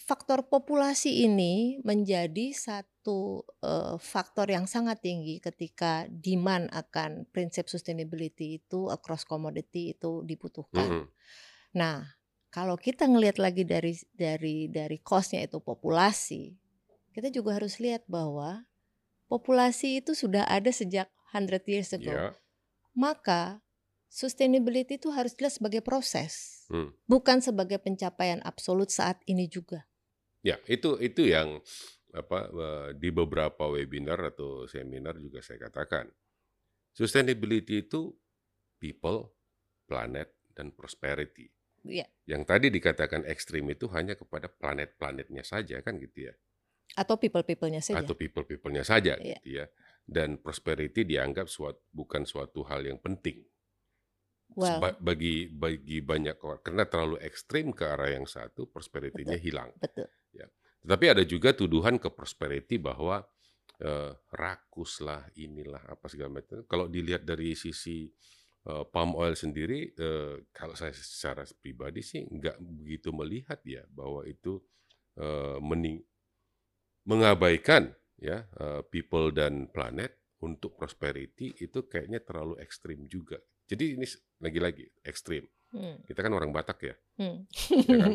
faktor 0.00 0.46
populasi 0.50 1.26
ini 1.28 1.78
menjadi 1.86 2.52
satu, 2.54 3.44
eee, 3.62 3.96
faktor 4.02 4.48
yang 4.50 4.66
sangat 4.70 5.02
tinggi 5.04 5.38
ketika 5.42 6.06
demand 6.10 6.70
akan 6.74 7.26
prinsip 7.34 7.68
sustainability 7.70 8.62
itu 8.62 8.88
across 8.92 9.24
commodity 9.28 9.94
itu 9.96 10.24
dibutuhkan. 10.26 10.96
Mhm. 10.96 11.10
Nah, 11.76 12.16
kalau 12.52 12.76
kita 12.80 13.04
ngelihat 13.10 13.38
lagi 13.42 13.62
dari 13.68 13.92
dari 14.14 14.68
dari 14.72 14.98
cost-nya 15.02 15.44
itu 15.46 15.58
populasi, 15.60 16.56
kita 17.14 17.28
juga 17.34 17.58
harus 17.60 17.78
lihat 17.82 18.04
bahwa 18.08 18.64
populasi 19.30 20.02
itu 20.04 20.12
sudah 20.14 20.46
ada 20.48 20.70
sejak 20.70 21.10
100 21.30 21.62
years 21.66 21.90
ago. 21.92 22.12
Ya. 22.12 22.34
Maka 22.92 23.60
sustainability 24.08 24.96
itu 24.96 25.12
harus 25.12 25.36
jelas 25.36 25.58
sebagai 25.58 25.82
proses, 25.82 26.64
Hmm. 26.70 26.94
bukan 27.04 27.38
sebagai 27.38 27.76
pencapaian 27.78 28.40
absolut 28.42 28.88
saat 28.88 29.20
ini 29.26 29.46
juga. 29.46 29.84
Ya, 30.40 30.56
itu 30.70 30.96
itu 30.98 31.26
yang 31.26 31.60
apa 32.14 32.48
eh, 32.48 32.88
di 32.96 33.10
beberapa 33.10 33.68
webinar 33.68 34.32
atau 34.32 34.64
seminar 34.64 35.18
juga 35.18 35.42
saya 35.42 35.68
katakan. 35.68 36.08
Sustainability 36.96 37.84
itu 37.84 38.16
people, 38.80 39.36
planet, 39.84 40.32
dan 40.56 40.72
prosperity. 40.72 41.52
Ya, 41.84 42.08
Yang 42.24 42.42
tadi 42.50 42.66
dikatakan 42.72 43.22
ekstrim 43.28 43.68
itu 43.70 43.86
hanya 43.92 44.16
kepada 44.16 44.48
planet-planetnya 44.48 45.44
saja 45.44 45.78
kan 45.84 46.00
gitu 46.00 46.32
ya. 46.32 46.34
atau 46.96 47.18
people-people-nya 47.20 47.82
saja. 47.84 47.98
Atau 48.00 48.14
people-people-nya 48.16 48.80
saja 48.80 49.18
Iya. 49.20 49.36
gitu 49.42 49.48
ya. 49.60 49.66
Dan 50.06 50.38
prosperity 50.38 51.02
dianggap 51.02 51.50
suatu, 51.50 51.82
bukan 51.90 52.22
suatu 52.22 52.62
hal 52.70 52.86
yang 52.86 53.02
penting. 53.02 53.42
Well, 54.54 54.78
Seba- 54.78 54.96
bagi 55.02 55.50
bagi 55.50 55.98
banyak 55.98 56.38
orang 56.38 56.62
karena 56.62 56.86
terlalu 56.86 57.18
ekstrim 57.18 57.74
ke 57.74 57.82
arah 57.82 58.14
yang 58.14 58.30
satu 58.30 58.70
prosperity-nya 58.70 59.36
hilang. 59.42 59.74
betul. 59.82 60.06
Tetapi 60.86 61.18
ada 61.18 61.26
juga 61.26 61.50
tuduhan 61.50 61.98
ke 61.98 62.06
prosperity 62.14 62.78
bahwa 62.78 63.26
eh, 63.82 64.14
rakus 64.38 65.02
lah, 65.02 65.26
inilah 65.34 65.82
apa 65.82 66.06
segala 66.06 66.38
macam. 66.38 66.62
Kalau 66.70 66.86
dilihat 66.86 67.26
dari 67.26 67.58
sisi 67.58 68.06
eh, 68.70 68.84
palm 68.94 69.18
oil 69.18 69.34
sendiri, 69.34 69.90
eh, 69.98 70.46
kalau 70.54 70.78
saya 70.78 70.94
secara 70.94 71.42
pribadi 71.58 72.06
sih 72.06 72.22
nggak 72.22 72.62
begitu 72.62 73.10
melihat 73.10 73.58
ya 73.66 73.82
bahwa 73.90 74.22
itu 74.30 74.62
eh, 75.18 75.58
mening- 75.58 76.06
mengabaikan 77.02 77.90
ya 78.20 78.44
eh, 78.44 78.82
people 78.88 79.32
dan 79.32 79.68
planet 79.68 80.36
untuk 80.44 80.76
prosperity 80.76 81.56
itu 81.60 81.88
kayaknya 81.88 82.20
terlalu 82.20 82.60
ekstrim 82.60 83.08
juga. 83.08 83.40
Jadi 83.66 83.98
ini 83.98 84.06
lagi-lagi 84.40 84.84
ekstrim. 85.02 85.42
Hmm. 85.74 85.98
Kita 86.06 86.22
kan 86.22 86.32
orang 86.32 86.54
Batak 86.54 86.78
ya. 86.86 86.94
Hmm. 87.18 87.44
Ya 87.88 87.96
kan? 88.06 88.12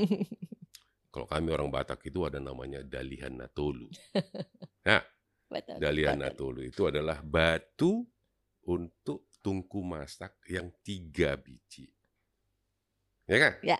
Kalau 1.11 1.27
kami 1.27 1.49
orang 1.51 1.67
Batak 1.67 2.07
itu 2.07 2.23
ada 2.23 2.39
namanya 2.39 2.79
dalihan 2.87 3.35
natolu. 3.35 3.91
Betul, 5.51 5.83
Dalihan 5.83 6.15
betul. 6.15 6.23
natolu 6.23 6.61
itu 6.63 6.81
adalah 6.87 7.19
batu 7.19 8.07
untuk 8.71 9.27
tungku 9.43 9.83
masak 9.83 10.39
yang 10.47 10.71
tiga 10.79 11.35
biji. 11.35 11.91
Ya 13.27 13.37
kan? 13.37 13.53
Ya. 13.59 13.77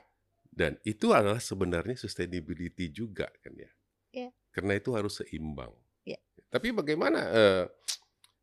Dan 0.52 0.76
itu 0.84 1.16
adalah 1.16 1.40
sebenarnya 1.40 1.96
sustainability 1.96 2.92
juga 2.92 3.32
kan 3.40 3.56
ya. 3.56 3.72
Ya. 4.12 4.30
Karena 4.52 4.76
itu 4.76 4.92
harus 4.92 5.24
seimbang. 5.24 5.72
Ya. 6.04 6.20
Tapi 6.50 6.74
bagaimana? 6.74 7.20
eh, 7.32 7.64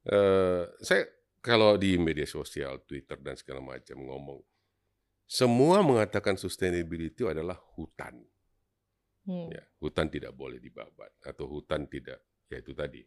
eh, 0.07 0.65
saya 0.81 1.03
kalau 1.39 1.79
di 1.79 1.95
media 1.97 2.27
sosial, 2.27 2.83
Twitter 2.83 3.17
dan 3.21 3.37
segala 3.39 3.63
macam 3.63 3.99
ngomong, 4.01 4.41
semua 5.29 5.85
mengatakan 5.85 6.35
sustainability 6.41 7.23
adalah 7.29 7.57
hutan. 7.77 8.25
Hmm. 9.29 9.53
Ya, 9.53 9.61
hutan 9.79 10.09
tidak 10.09 10.33
boleh 10.33 10.57
dibabat 10.57 11.13
atau 11.21 11.45
hutan 11.53 11.85
tidak 11.85 12.17
ya 12.49 12.65
itu 12.65 12.73
tadi 12.73 13.05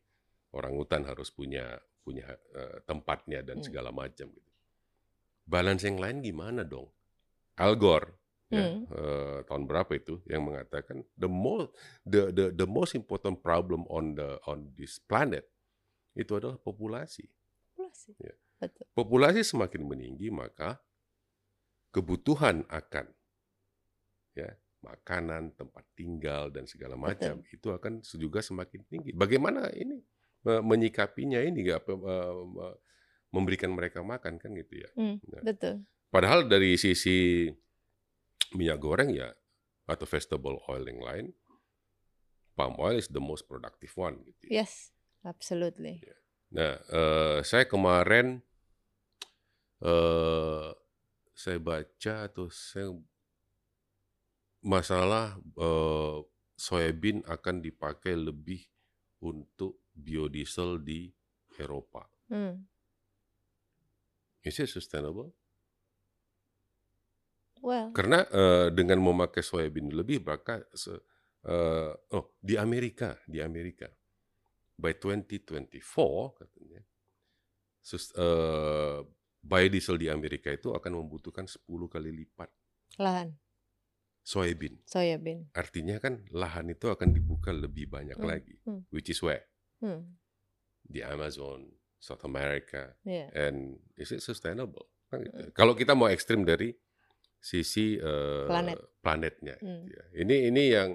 orang 0.53 0.77
hutan 0.77 1.01
harus 1.01 1.34
punya 1.34 1.81
punya 2.05 2.29
eh, 2.53 2.77
tempatnya 2.86 3.41
dan 3.41 3.58
Hmm. 3.58 3.65
segala 3.65 3.89
macam 3.89 4.29
gitu. 4.29 4.51
Balance 5.50 5.89
yang 5.89 5.98
lain 5.98 6.22
gimana 6.22 6.62
dong? 6.62 6.86
Al 7.58 7.74
Gore 7.74 8.20
ya, 8.51 8.67
Hmm. 8.67 8.84
eh, 8.91 9.39
tahun 9.48 9.63
berapa 9.65 9.91
itu 9.96 10.20
yang 10.27 10.43
mengatakan 10.46 11.01
the 11.15 11.31
most 11.31 11.72
the 12.03 12.29
the 12.36 12.46
the 12.51 12.67
most 12.67 12.93
important 12.93 13.39
problem 13.39 13.88
on 13.88 14.13
the 14.13 14.38
on 14.46 14.70
this 14.75 15.00
planet 15.00 15.48
itu 16.13 16.36
adalah 16.36 16.60
populasi. 16.60 17.25
Populasi. 17.72 18.12
Ya. 18.20 18.36
Betul. 18.60 18.86
Populasi 18.93 19.41
semakin 19.41 19.81
meninggi 19.88 20.27
maka 20.29 20.77
kebutuhan 21.91 22.63
akan 22.70 23.08
ya 24.31 24.51
makanan, 24.81 25.53
tempat 25.53 25.86
tinggal 25.93 26.50
dan 26.50 26.65
segala 26.65 26.98
macam 26.98 27.39
itu 27.48 27.67
akan 27.70 28.01
juga 28.17 28.41
semakin 28.41 28.81
tinggi. 28.89 29.12
Bagaimana 29.13 29.70
ini 29.77 30.01
menyikapinya 30.43 31.38
ini 31.38 31.70
nggak 31.70 31.86
memberikan 33.31 33.72
mereka 33.72 34.01
makan 34.01 34.41
kan 34.41 34.51
gitu 34.58 34.81
ya. 34.81 34.89
Hmm, 34.98 35.17
Nah, 35.29 35.41
betul. 35.46 35.86
Padahal 36.12 36.50
dari 36.50 36.75
sisi 36.75 37.48
minyak 38.55 38.79
goreng 38.79 39.12
ya 39.15 39.31
atau 39.88 40.05
vegetable 40.08 40.60
oil 40.72 40.84
yang 40.88 41.01
lain, 41.01 41.25
palm 42.55 42.75
oil 42.79 43.00
is 43.00 43.10
the 43.12 43.24
most 43.24 43.48
productive 43.48 43.91
one 43.98 44.24
gitu. 44.24 44.41
ya. 44.48 44.63
Yes, 44.63 44.91
absolutely. 45.24 46.03
Nah, 46.51 46.79
eh, 46.79 47.39
saya 47.48 47.65
kemarin 47.67 48.43
eh 49.81 50.70
saya 51.34 51.58
baca 51.58 52.29
atau 52.29 52.53
saya 52.53 52.93
masalah 54.62 55.39
eh, 55.58 56.17
soybean 56.53 57.25
akan 57.25 57.65
dipakai 57.65 58.13
lebih 58.13 58.62
untuk 59.25 59.81
biodiesel 59.98 60.77
di 60.81 61.10
Eropa. 61.58 62.05
Hmm. 62.29 62.70
Is 64.41 64.58
it 64.58 64.70
sustainable? 64.70 65.34
Well, 67.62 67.94
Karena 67.94 68.25
eh, 68.25 68.68
dengan 68.74 68.98
memakai 69.00 69.46
soybean 69.46 69.94
lebih 69.94 70.25
maka 70.25 70.65
se- 70.74 71.01
eh, 71.46 71.91
oh 72.12 72.34
di 72.41 72.58
Amerika, 72.58 73.15
di 73.30 73.38
Amerika 73.38 73.86
by 74.75 74.98
2024 74.98 76.41
katanya 76.41 76.82
sus, 77.80 78.10
eh, 78.18 79.00
biodiesel 79.41 79.98
di 79.98 80.10
Amerika 80.10 80.50
itu 80.50 80.74
akan 80.74 81.06
membutuhkan 81.06 81.46
10 81.46 81.86
kali 81.86 82.10
lipat 82.13 82.50
lahan 82.98 83.34
soybean. 84.22 84.77
soybean. 84.86 85.50
Artinya 85.53 85.98
kan 85.98 86.25
lahan 86.30 86.70
itu 86.70 86.89
akan 86.89 87.10
dibuka 87.10 87.50
lebih 87.50 87.89
banyak 87.89 88.18
Hmm, 88.18 88.25
lagi, 88.27 88.58
hmm. 88.65 88.86
which 88.89 89.10
is 89.10 89.22
where 89.22 89.46
Hmm. 89.82 90.18
di 90.82 91.01
Amazon, 91.01 91.74
South 91.98 92.22
America, 92.22 92.98
Yeah. 93.01 93.30
and 93.34 93.82
is 93.98 94.10
it 94.10 94.22
sustainable? 94.22 94.89
Kan 95.10 95.25
gitu. 95.25 95.34
Hmm. 95.41 95.53
Kalau 95.53 95.74
kita 95.74 95.94
mau 95.94 96.06
ekstrim 96.06 96.41
dari 96.41 96.74
sisi 97.41 97.98
eh, 97.98 98.45
Planet. 98.45 98.77
planetnya, 99.01 99.57
Hmm. 99.57 99.89
gitu 99.89 99.98
ya. 99.98 100.03
ini 100.21 100.36
ini 100.53 100.63
yang 100.69 100.89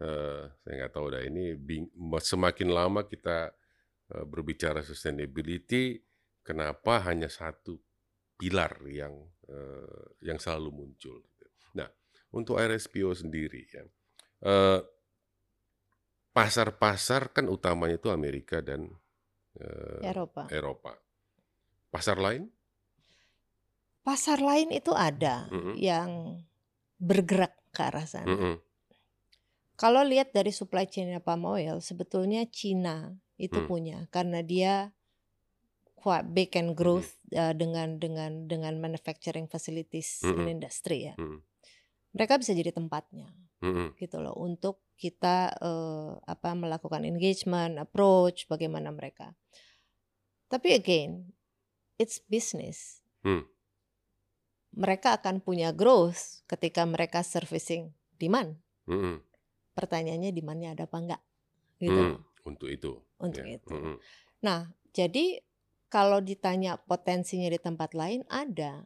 eh, 0.00 0.42
saya 0.64 0.74
nggak 0.80 0.92
tahu 0.96 1.06
dah 1.12 1.22
ini 1.22 1.52
bing- 1.54 1.92
semakin 2.18 2.68
lama 2.72 3.04
kita 3.04 3.52
eh, 4.16 4.24
berbicara 4.24 4.80
sustainability, 4.80 6.00
kenapa 6.40 7.04
hanya 7.04 7.28
satu 7.28 7.76
pilar 8.40 8.80
yang 8.88 9.12
eh, 9.46 10.04
yang 10.24 10.40
selalu 10.40 10.70
muncul? 10.72 11.20
gitu. 11.20 11.46
Nah, 11.76 11.88
untuk 12.32 12.56
RSPO 12.56 13.12
sendiri 13.12 13.68
ya. 13.68 13.84
eh, 14.48 14.80
pasar-pasar 16.32 17.34
kan 17.34 17.50
utamanya 17.50 17.98
itu 17.98 18.08
Amerika 18.14 18.62
dan 18.62 18.86
eh, 19.58 20.00
Eropa. 20.06 20.46
Eropa. 20.48 20.92
Pasar 21.90 22.16
lain? 22.20 22.46
Pasar 24.08 24.40
lain 24.40 24.72
itu 24.72 24.96
ada 24.96 25.52
Mm-mm. 25.52 25.76
yang 25.76 26.40
bergerak 26.96 27.52
ke 27.76 27.84
arah 27.84 28.08
sana. 28.08 28.24
Mm-mm. 28.24 28.56
Kalau 29.76 30.00
lihat 30.00 30.32
dari 30.32 30.48
supply 30.48 30.88
chain 30.88 31.12
palm 31.20 31.44
oil, 31.44 31.84
sebetulnya 31.84 32.48
Cina 32.48 33.12
itu 33.36 33.60
Hmm. 33.60 33.68
punya 33.68 33.98
karena 34.08 34.40
dia 34.40 34.96
quite 35.92 36.24
big 36.32 36.50
and 36.56 36.72
growth 36.72 37.20
uh, 37.36 37.52
dengan 37.52 38.00
dengan 38.00 38.48
dengan 38.48 38.80
manufacturing 38.80 39.44
facilities 39.44 40.24
in 40.24 40.40
Mm-mm. 40.40 40.56
industry 40.56 41.12
ya. 41.12 41.14
Mm-mm. 41.20 41.44
Mereka 42.16 42.40
bisa 42.40 42.56
jadi 42.56 42.72
tempatnya 42.72 43.28
Mm-mm. 43.60 43.92
gitu 44.00 44.24
loh 44.24 44.32
untuk 44.40 44.80
kita 44.96 45.52
eh, 45.60 46.10
apa 46.26 46.56
melakukan 46.56 47.04
engagement, 47.04 47.78
approach 47.78 48.48
bagaimana 48.48 48.88
mereka. 48.90 49.36
Tapi 50.48 50.74
again, 50.74 51.30
it's 52.00 52.18
business. 52.24 53.04
Hmm. 53.20 53.44
Mereka 54.78 55.18
akan 55.18 55.42
punya 55.42 55.74
growth 55.74 56.46
ketika 56.46 56.86
mereka 56.86 57.26
servicing 57.26 57.90
demand. 58.14 58.62
Mm-mm. 58.86 59.18
Pertanyaannya 59.74 60.30
demandnya 60.30 60.78
ada 60.78 60.86
apa 60.86 60.98
enggak? 61.02 61.22
Gitu 61.82 61.94
Mm. 61.94 62.16
Untuk 62.46 62.68
itu. 62.70 62.92
untuk 63.18 63.44
ya. 63.44 63.58
itu. 63.58 63.74
Mm-mm. 63.74 63.98
Nah, 64.40 64.70
jadi 64.94 65.42
kalau 65.90 66.20
ditanya 66.22 66.78
potensinya 66.78 67.48
di 67.50 67.58
tempat 67.58 67.92
lain 67.96 68.22
ada. 68.28 68.84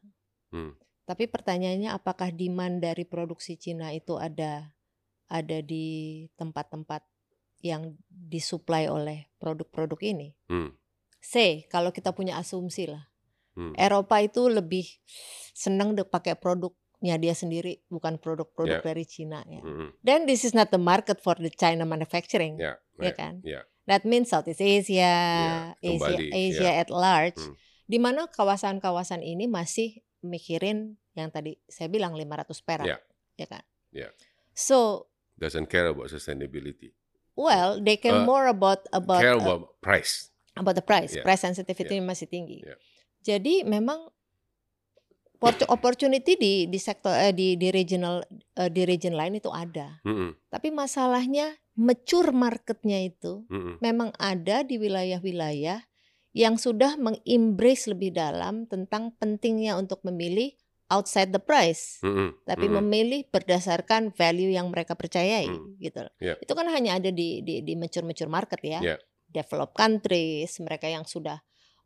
Hmm. 0.54 0.74
Tapi 1.02 1.26
pertanyaannya 1.26 1.90
apakah 1.92 2.30
demand 2.30 2.78
dari 2.80 3.02
produksi 3.02 3.58
Cina 3.58 3.90
itu 3.90 4.16
ada 4.16 4.72
ada 5.26 5.58
di 5.60 6.24
tempat-tempat 6.38 7.02
yang 7.62 7.94
disuplai 8.08 8.86
oleh 8.86 9.26
produk-produk 9.42 9.98
ini? 10.02 10.34
Hmm. 10.46 10.72
Say 11.18 11.66
kalau 11.70 11.90
kita 11.90 12.14
punya 12.14 12.38
asumsi 12.38 12.86
lah, 12.90 13.11
Hmm. 13.52 13.76
Eropa 13.76 14.16
itu 14.18 14.48
lebih 14.48 14.88
senang 15.52 15.92
deh 15.92 16.04
pakai 16.04 16.34
produknya 16.34 17.20
dia 17.20 17.36
sendiri 17.36 17.84
bukan 17.86 18.16
produk-produk 18.16 18.80
Ya. 18.80 18.84
dari 18.84 19.04
Cina 19.04 19.44
ya. 19.44 19.60
Hmm. 19.60 19.92
Then 20.00 20.24
this 20.24 20.42
is 20.42 20.52
not 20.52 20.72
the 20.72 20.80
market 20.80 21.20
for 21.20 21.36
the 21.36 21.52
China 21.52 21.84
manufacturing, 21.84 22.56
Ya, 22.56 22.80
ya 22.96 23.04
ya, 23.04 23.12
kan? 23.12 23.34
ya. 23.44 23.60
That 23.84 24.06
means 24.06 24.30
Southeast 24.30 24.62
Asia, 24.62 24.94
Ya, 24.94 25.12
Asia, 25.76 25.90
kembali, 26.00 26.26
Asia 26.30 26.70
ya. 26.70 26.80
at 26.80 26.88
large, 26.88 27.36
Hmm. 27.36 27.58
di 27.84 27.98
mana 27.98 28.24
kawasan-kawasan 28.26 29.20
ini 29.20 29.44
masih 29.44 30.00
mikirin 30.22 30.96
yang 31.12 31.28
tadi 31.28 31.58
saya 31.66 31.90
bilang 31.90 32.14
500 32.14 32.62
perak, 32.62 32.86
Ya. 32.86 32.98
ya 33.36 33.46
kan? 33.50 33.64
Ya. 33.92 34.08
So, 34.54 35.10
Doesn't 35.36 35.66
care 35.66 35.90
about 35.90 36.08
sustainability. 36.08 36.94
well, 37.34 37.76
they 37.76 37.96
care 37.96 38.22
Uh, 38.22 38.24
more 38.24 38.46
about 38.46 38.86
about 38.92 39.20
care 39.20 39.34
uh, 39.36 39.42
about 39.42 39.76
price. 39.80 40.30
about 40.54 40.72
the 40.72 40.84
price. 40.84 41.12
Yeah. 41.12 41.24
Price 41.24 41.42
sensitivity 41.42 41.98
masih 41.98 42.28
tinggi. 42.28 42.62
Yeah. 42.62 42.78
Jadi 43.22 43.62
memang 43.62 44.10
opportu- 45.38 45.68
opportunity 45.70 46.38
di 46.38 46.52
di 46.66 46.78
sektor 46.78 47.10
eh, 47.10 47.34
di 47.34 47.58
di 47.58 47.74
regional 47.74 48.22
eh, 48.54 48.70
di 48.70 48.82
region 48.86 49.14
lain 49.14 49.38
itu 49.38 49.50
ada. 49.50 49.98
Hmm. 50.06 50.34
Tapi 50.46 50.70
masalahnya 50.70 51.58
mature 51.74 52.30
marketnya 52.30 53.02
itu 53.02 53.42
Hmm. 53.48 53.78
memang 53.80 54.14
ada 54.18 54.62
di 54.62 54.78
wilayah-wilayah 54.78 55.82
yang 56.32 56.56
sudah 56.56 56.96
mengembrace 56.96 57.90
lebih 57.90 58.14
dalam 58.14 58.64
tentang 58.64 59.12
pentingnya 59.20 59.76
untuk 59.76 60.00
memilih 60.06 60.56
outside 60.88 61.32
the 61.32 61.40
price, 61.40 62.00
Hmm. 62.04 62.36
tapi 62.44 62.68
Hmm. 62.68 62.84
memilih 62.84 63.24
berdasarkan 63.32 64.12
value 64.12 64.52
yang 64.52 64.68
mereka 64.68 64.92
percayai, 64.92 65.48
Hmm. 65.48 65.76
gitu. 65.80 66.04
Ya. 66.20 66.36
Itu 66.40 66.52
kan 66.52 66.68
hanya 66.68 67.00
ada 67.00 67.08
di 67.08 67.40
di 67.40 67.64
di 67.64 67.72
mature-mature 67.76 68.28
market 68.28 68.60
ya, 68.60 68.80
Ya. 68.84 68.96
developed 69.28 69.72
countries, 69.72 70.60
mereka 70.60 70.88
yang 70.88 71.08
sudah 71.08 71.40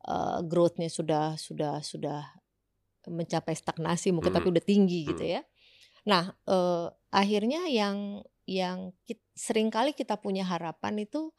uh, 0.06 0.40
growth-nya 0.46 0.88
sudah 0.88 1.34
sudah 1.36 1.82
sudah 1.82 2.22
mencapai 3.06 3.54
stagnasi 3.54 4.10
mungkin 4.10 4.34
Hmm. 4.34 4.38
tapi 4.42 4.50
udah 4.50 4.64
tinggi 4.66 5.06
gitu 5.06 5.22
Hmm. 5.22 5.34
ya. 5.38 5.42
Nah, 6.06 6.34
eh, 6.46 6.86
akhirnya 7.10 7.66
yang 7.70 8.22
yang 8.46 8.94
kit, 9.06 9.18
sering 9.34 9.70
kali 9.74 9.90
kita 9.90 10.18
punya 10.22 10.46
harapan 10.46 11.02
itu 11.02 11.34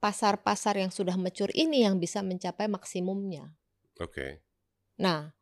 pasar-pasar 0.00 0.76
yang 0.80 0.88
sudah 0.92 1.16
mature 1.20 1.52
ini 1.52 1.84
yang 1.84 2.00
bisa 2.00 2.20
mencapai 2.24 2.68
maksimumnya. 2.68 3.52
Oke. 4.00 4.44
Nah, 5.00 5.32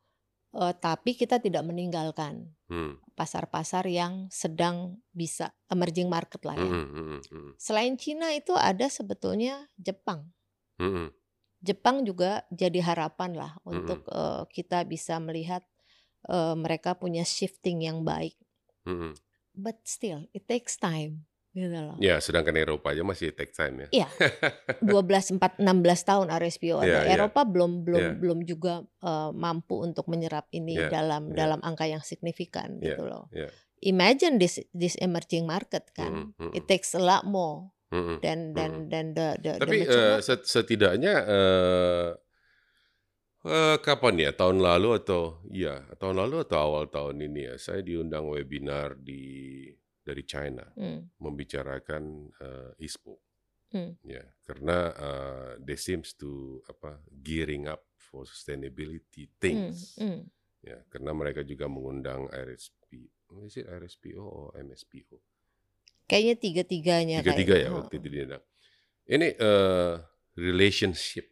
eh, 0.55 0.75
tapi 0.79 1.15
kita 1.19 1.39
tidak 1.43 1.63
meninggalkan 1.67 2.55
Hmm. 2.71 2.99
pasar-pasar 3.19 3.87
yang 3.91 4.27
sedang 4.31 5.03
bisa 5.15 5.55
emerging 5.71 6.07
market 6.11 6.43
lah 6.47 6.55
ya. 6.59 6.71
Hmm. 6.71 6.87
Hmm. 6.91 7.21
Hmm. 7.31 7.51
Selain 7.59 7.95
Cina 7.99 8.31
itu 8.35 8.55
ada 8.55 8.87
sebetulnya 8.91 9.71
Jepang. 9.79 10.31
Hmm. 10.79 11.11
Jepang 11.65 12.05
juga 12.05 12.45
jadi 12.53 12.85
harapan 12.85 13.33
lah 13.33 13.53
Hmm. 13.65 13.81
untuk 13.81 14.05
eh, 14.07 14.43
kita 14.53 14.85
bisa 14.85 15.17
melihat 15.19 15.65
eh, 16.25 16.55
mereka 16.55 16.93
punya 16.95 17.25
shifting 17.25 17.81
yang 17.81 18.05
baik. 18.05 18.37
Hmm. 18.85 19.17
But 19.53 19.81
still, 19.85 20.29
it 20.31 20.45
takes 20.45 20.77
time. 20.77 21.25
Gitu 21.55 21.71
loh. 21.71 21.95
Ya, 22.03 22.19
sedangkan 22.19 22.59
Eropa 22.59 22.91
aja 22.91 23.01
masih 23.01 23.31
take 23.31 23.55
time 23.55 23.87
ya. 23.87 24.03
Iya. 24.03 24.09
12 24.83 25.39
4 25.39 25.63
16 25.63 25.63
tahun 26.03 26.27
RSPO 26.29 26.83
ada. 26.83 26.87
Iya, 26.87 27.01
iya. 27.07 27.13
Eropa 27.15 27.47
belum 27.47 27.87
belum 27.87 28.03
Iya. 28.03 28.13
belum 28.19 28.39
juga 28.43 28.75
eh, 28.83 29.31
mampu 29.31 29.79
untuk 29.81 30.11
menyerap 30.11 30.51
ini 30.51 30.75
Iya, 30.77 30.91
dalam 30.91 31.31
iya. 31.31 31.47
dalam 31.47 31.61
angka 31.63 31.87
yang 31.87 32.03
signifikan 32.03 32.79
Iya, 32.79 32.99
gitu 32.99 33.03
loh. 33.07 33.31
iya. 33.31 33.49
Imagine 33.85 34.41
this 34.41 34.59
this 34.73 34.97
emerging 34.99 35.45
market 35.45 35.93
kan. 35.93 36.33
Hmm. 36.35 36.49
Hmm. 36.49 36.53
It 36.53 36.67
takes 36.67 36.97
a 36.97 37.03
lot 37.03 37.23
more 37.23 37.71
Than 37.93 38.57
than 38.57 38.91
than 38.91 39.07
the 39.15 39.39
the, 39.39 39.51
the 39.57 39.61
Tapi 39.63 39.77
market. 39.87 40.25
set- 40.25 40.49
setidaknya 40.49 41.15
eh, 41.27 42.11
eh, 43.47 43.77
kapan 43.79 44.15
ya? 44.19 44.31
Tahun 44.35 44.59
lalu 44.59 44.99
atau 44.99 45.43
ya 45.53 45.85
tahun 46.01 46.17
lalu 46.25 46.43
atau 46.43 46.59
awal 46.59 46.85
tahun 46.91 47.23
ini 47.31 47.53
ya 47.53 47.55
saya 47.61 47.81
diundang 47.85 48.27
webinar 48.29 48.97
di 48.99 49.69
dari 50.05 50.21
China 50.29 50.65
Hmm, 50.77 51.09
membicarakan 51.17 52.03
eh, 52.37 52.73
ISPO 52.85 53.15
hmm, 53.73 53.91
ya 54.05 54.25
karena 54.45 54.79
eh, 54.93 55.53
they 55.65 55.79
seems 55.81 56.13
to 56.13 56.61
apa 56.69 57.01
gearing 57.25 57.65
up 57.65 57.89
for 57.97 58.29
sustainability 58.29 59.33
things. 59.41 59.97
Hmm. 59.97 60.29
ya 60.61 60.81
karena 60.89 61.13
mereka 61.13 61.41
juga 61.45 61.69
mengundang 61.69 62.25
RSP 62.33 63.09
is 63.45 63.57
it 63.57 63.69
RSPO 63.69 64.21
or 64.25 64.49
MSPO 64.57 65.17
Kayaknya 66.05 66.35
tiga-tiganya 66.37 67.17
tiga-tiga 67.21 67.55
ya 67.55 67.61
kayak- 67.67 67.75
waktu 67.75 67.95
itu 67.97 68.09
dia 68.09 68.25
bilang. 68.27 68.45
Ini 69.05 69.29
eh, 69.35 69.95
relationship 70.37 71.27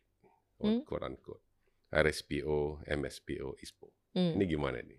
Hmm? 0.63 0.87
quote 0.87 1.03
unquote 1.03 1.43
RSPO, 1.91 2.87
MSPO, 2.87 3.59
ISPO. 3.59 3.87
Hmm. 4.15 4.39
Ini 4.39 4.45
gimana 4.47 4.79
nih? 4.79 4.95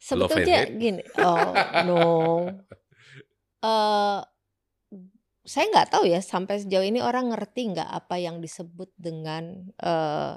Sebetulnya 0.00 0.64
gini, 0.72 1.02
oh 1.20 1.52
no, 1.84 2.00
Eh, 3.60 4.20
saya 5.44 5.66
nggak 5.68 5.92
tahu 5.92 6.08
ya 6.08 6.24
sampai 6.24 6.64
sejauh 6.64 6.80
ini 6.80 7.04
orang 7.04 7.28
ngerti 7.28 7.76
nggak 7.76 7.84
apa 7.84 8.16
yang 8.16 8.40
disebut 8.40 8.88
dengan 8.96 9.68
eh, 9.76 10.34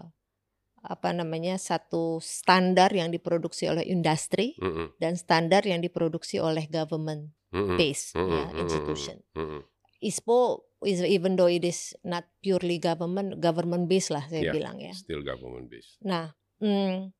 apa 0.83 1.15
namanya 1.15 1.55
satu 1.55 2.19
standar 2.19 2.91
yang 2.91 3.07
diproduksi 3.07 3.71
oleh 3.71 3.87
industri 3.87 4.59
Mm-mm, 4.59 4.99
dan 4.99 5.15
standar 5.15 5.63
yang 5.63 5.79
diproduksi 5.79 6.43
oleh 6.43 6.67
government 6.67 7.31
base 7.79 8.11
mm-mm, 8.11 8.27
ya 8.27 8.45
mm-mm, 8.51 8.61
institution. 8.67 9.17
mm-mm. 9.31 9.61
ISPO 10.03 10.67
is 10.83 10.99
even 11.07 11.39
though 11.39 11.47
it 11.47 11.63
is 11.63 11.95
not 12.03 12.27
purely 12.43 12.75
government 12.75 13.39
government 13.39 13.87
based 13.87 14.11
lah 14.11 14.27
saya 14.27 14.51
Yeah. 14.51 14.55
bilang 14.59 14.83
ya. 14.83 14.91
Still 14.91 15.23
government 15.23 15.71
based. 15.71 15.95
Nah, 16.03 16.35
hmm, 16.59 17.15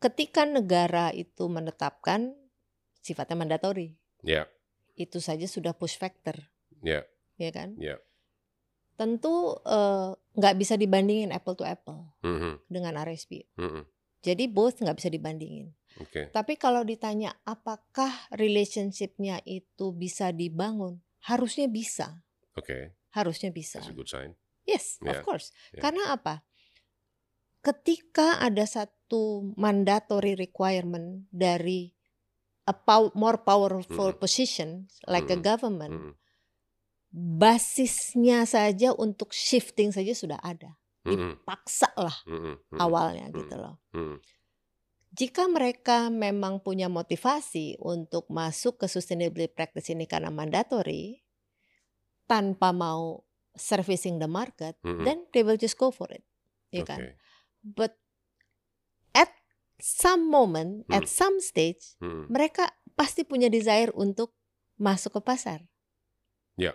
ketika 0.00 0.48
negara 0.48 1.12
itu 1.12 1.44
menetapkan 1.48 2.32
sifatnya 3.04 3.36
mandatori, 3.36 3.92
Ya, 4.24 4.48
itu 4.96 5.20
saja 5.20 5.44
sudah 5.44 5.76
push 5.76 6.00
factor, 6.00 6.48
ya, 6.80 7.04
ya 7.36 7.50
kan? 7.52 7.76
ya. 7.76 8.00
Tentu 8.94 9.34
eh, 9.60 10.10
nggak 10.14 10.54
bisa 10.54 10.74
dibandingin 10.74 11.30
apple 11.30 11.54
to 11.54 11.62
apple 11.62 12.14
Mhm, 12.20 12.62
dengan 12.66 12.94
RSP. 12.96 13.46
mhm. 13.56 13.82
Jadi 14.20 14.44
both 14.46 14.80
nggak 14.80 14.96
bisa 14.96 15.08
dibandingin. 15.08 15.74
Oke. 16.00 16.30
Tapi 16.30 16.56
kalau 16.56 16.80
ditanya 16.80 17.36
apakah 17.44 18.08
relationship-nya 18.32 19.44
itu 19.44 19.92
bisa 19.92 20.30
dibangun, 20.30 20.98
harusnya 21.22 21.66
bisa, 21.66 22.24
Oke, 22.54 22.96
harusnya 23.10 23.50
bisa. 23.50 23.78
that's 23.78 23.92
a 23.92 23.94
good 23.94 24.08
sign. 24.08 24.32
Yes, 24.64 24.96
of 24.98 25.12
Yeah, 25.12 25.22
course. 25.22 25.52
yeah. 25.70 25.84
Karena 25.84 26.08
apa? 26.10 26.40
Ketika 27.60 28.40
ada 28.40 28.64
satu 28.64 29.52
mandatory 29.56 30.36
requirement 30.36 31.24
dari 31.28 31.92
a 32.64 32.72
pow- 32.72 33.12
more 33.12 33.40
powerful 33.40 34.12
Mm. 34.12 34.18
position 34.18 34.68
like 35.04 35.28
a 35.28 35.36
Mm. 35.36 35.44
government, 35.44 35.94
Mhm, 35.94 36.12
basisnya 37.14 38.42
saja 38.42 38.90
untuk 38.90 39.30
shifting 39.30 39.94
saja 39.94 40.10
sudah 40.10 40.42
ada. 40.42 40.74
mhm, 41.06 41.46
Paksa 41.46 41.92
lah 41.94 42.16
mhm, 42.26 42.74
mhm, 42.74 42.78
awalnya 42.80 43.30
gitu 43.30 43.54
loh. 43.54 43.78
Jika 45.14 45.46
mereka 45.46 46.10
memang 46.10 46.58
punya 46.58 46.90
motivasi 46.90 47.78
untuk 47.78 48.26
masuk 48.26 48.82
ke 48.82 48.90
sustainability 48.90 49.46
practice 49.46 49.94
ini 49.94 50.10
karena 50.10 50.32
mandatory, 50.34 51.22
tanpa 52.26 52.74
mau 52.74 53.22
servicing 53.54 54.18
the 54.18 54.26
market, 54.26 54.74
then 55.06 55.22
they 55.30 55.46
will 55.46 55.54
just 55.54 55.78
go 55.78 55.94
for 55.94 56.10
it. 56.10 56.26
Ya 56.74 56.82
kan? 56.82 57.14
But 57.62 57.94
at 59.14 59.30
some 59.78 60.26
moment, 60.26 60.90
Hmm. 60.90 60.98
at 60.98 61.06
some 61.06 61.38
stage, 61.38 61.94
mereka 62.26 62.74
pasti 62.98 63.22
punya 63.22 63.46
desire 63.46 63.94
untuk 63.94 64.34
masuk 64.74 65.22
ke 65.22 65.30
pasar. 65.30 65.62
Ya, 66.58 66.74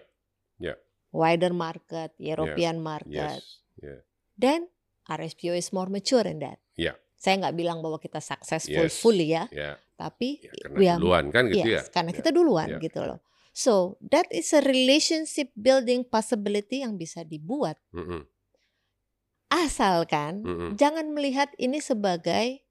ya. 0.60 0.76
Wider 1.10 1.56
market, 1.56 2.14
European 2.22 2.78
market. 2.78 3.42
Yes, 3.42 3.66
yeah. 3.82 4.00
Then 4.38 4.70
RSPO 5.10 5.58
is 5.58 5.74
more 5.74 5.90
mature 5.90 6.30
in 6.30 6.38
that. 6.46 6.62
Ya. 6.78 6.94
Saya 7.18 7.42
nggak 7.42 7.58
bilang 7.58 7.82
bahwa 7.82 7.98
kita 7.98 8.22
successful 8.22 8.86
Yes. 8.88 9.02
fully 9.02 9.34
ya, 9.34 9.50
Ya, 9.50 9.76
tapi 9.98 10.40
ya, 10.40 10.54
karena 10.64 10.78
we 10.78 10.86
are 10.86 10.96
duluan 11.02 11.26
kan 11.34 11.50
gitu 11.50 11.66
ya. 11.66 11.82
yes, 11.82 11.90
karena 11.90 12.14
Ya, 12.14 12.18
kita 12.22 12.30
duluan 12.32 12.68
ya, 12.70 12.80
gitu 12.80 13.02
ya. 13.04 13.10
loh. 13.12 13.20
So 13.52 13.98
that 14.06 14.30
is 14.32 14.54
a 14.54 14.62
relationship 14.62 15.50
building 15.58 16.06
possibility 16.08 16.86
yang 16.86 16.96
bisa 16.96 17.26
dibuat. 17.26 17.76
Mhm, 17.92 18.24
Asalkan 19.50 20.46
mhm. 20.46 20.68
jangan 20.78 21.10
melihat 21.10 21.50
ini 21.58 21.82
sebagai 21.82 22.62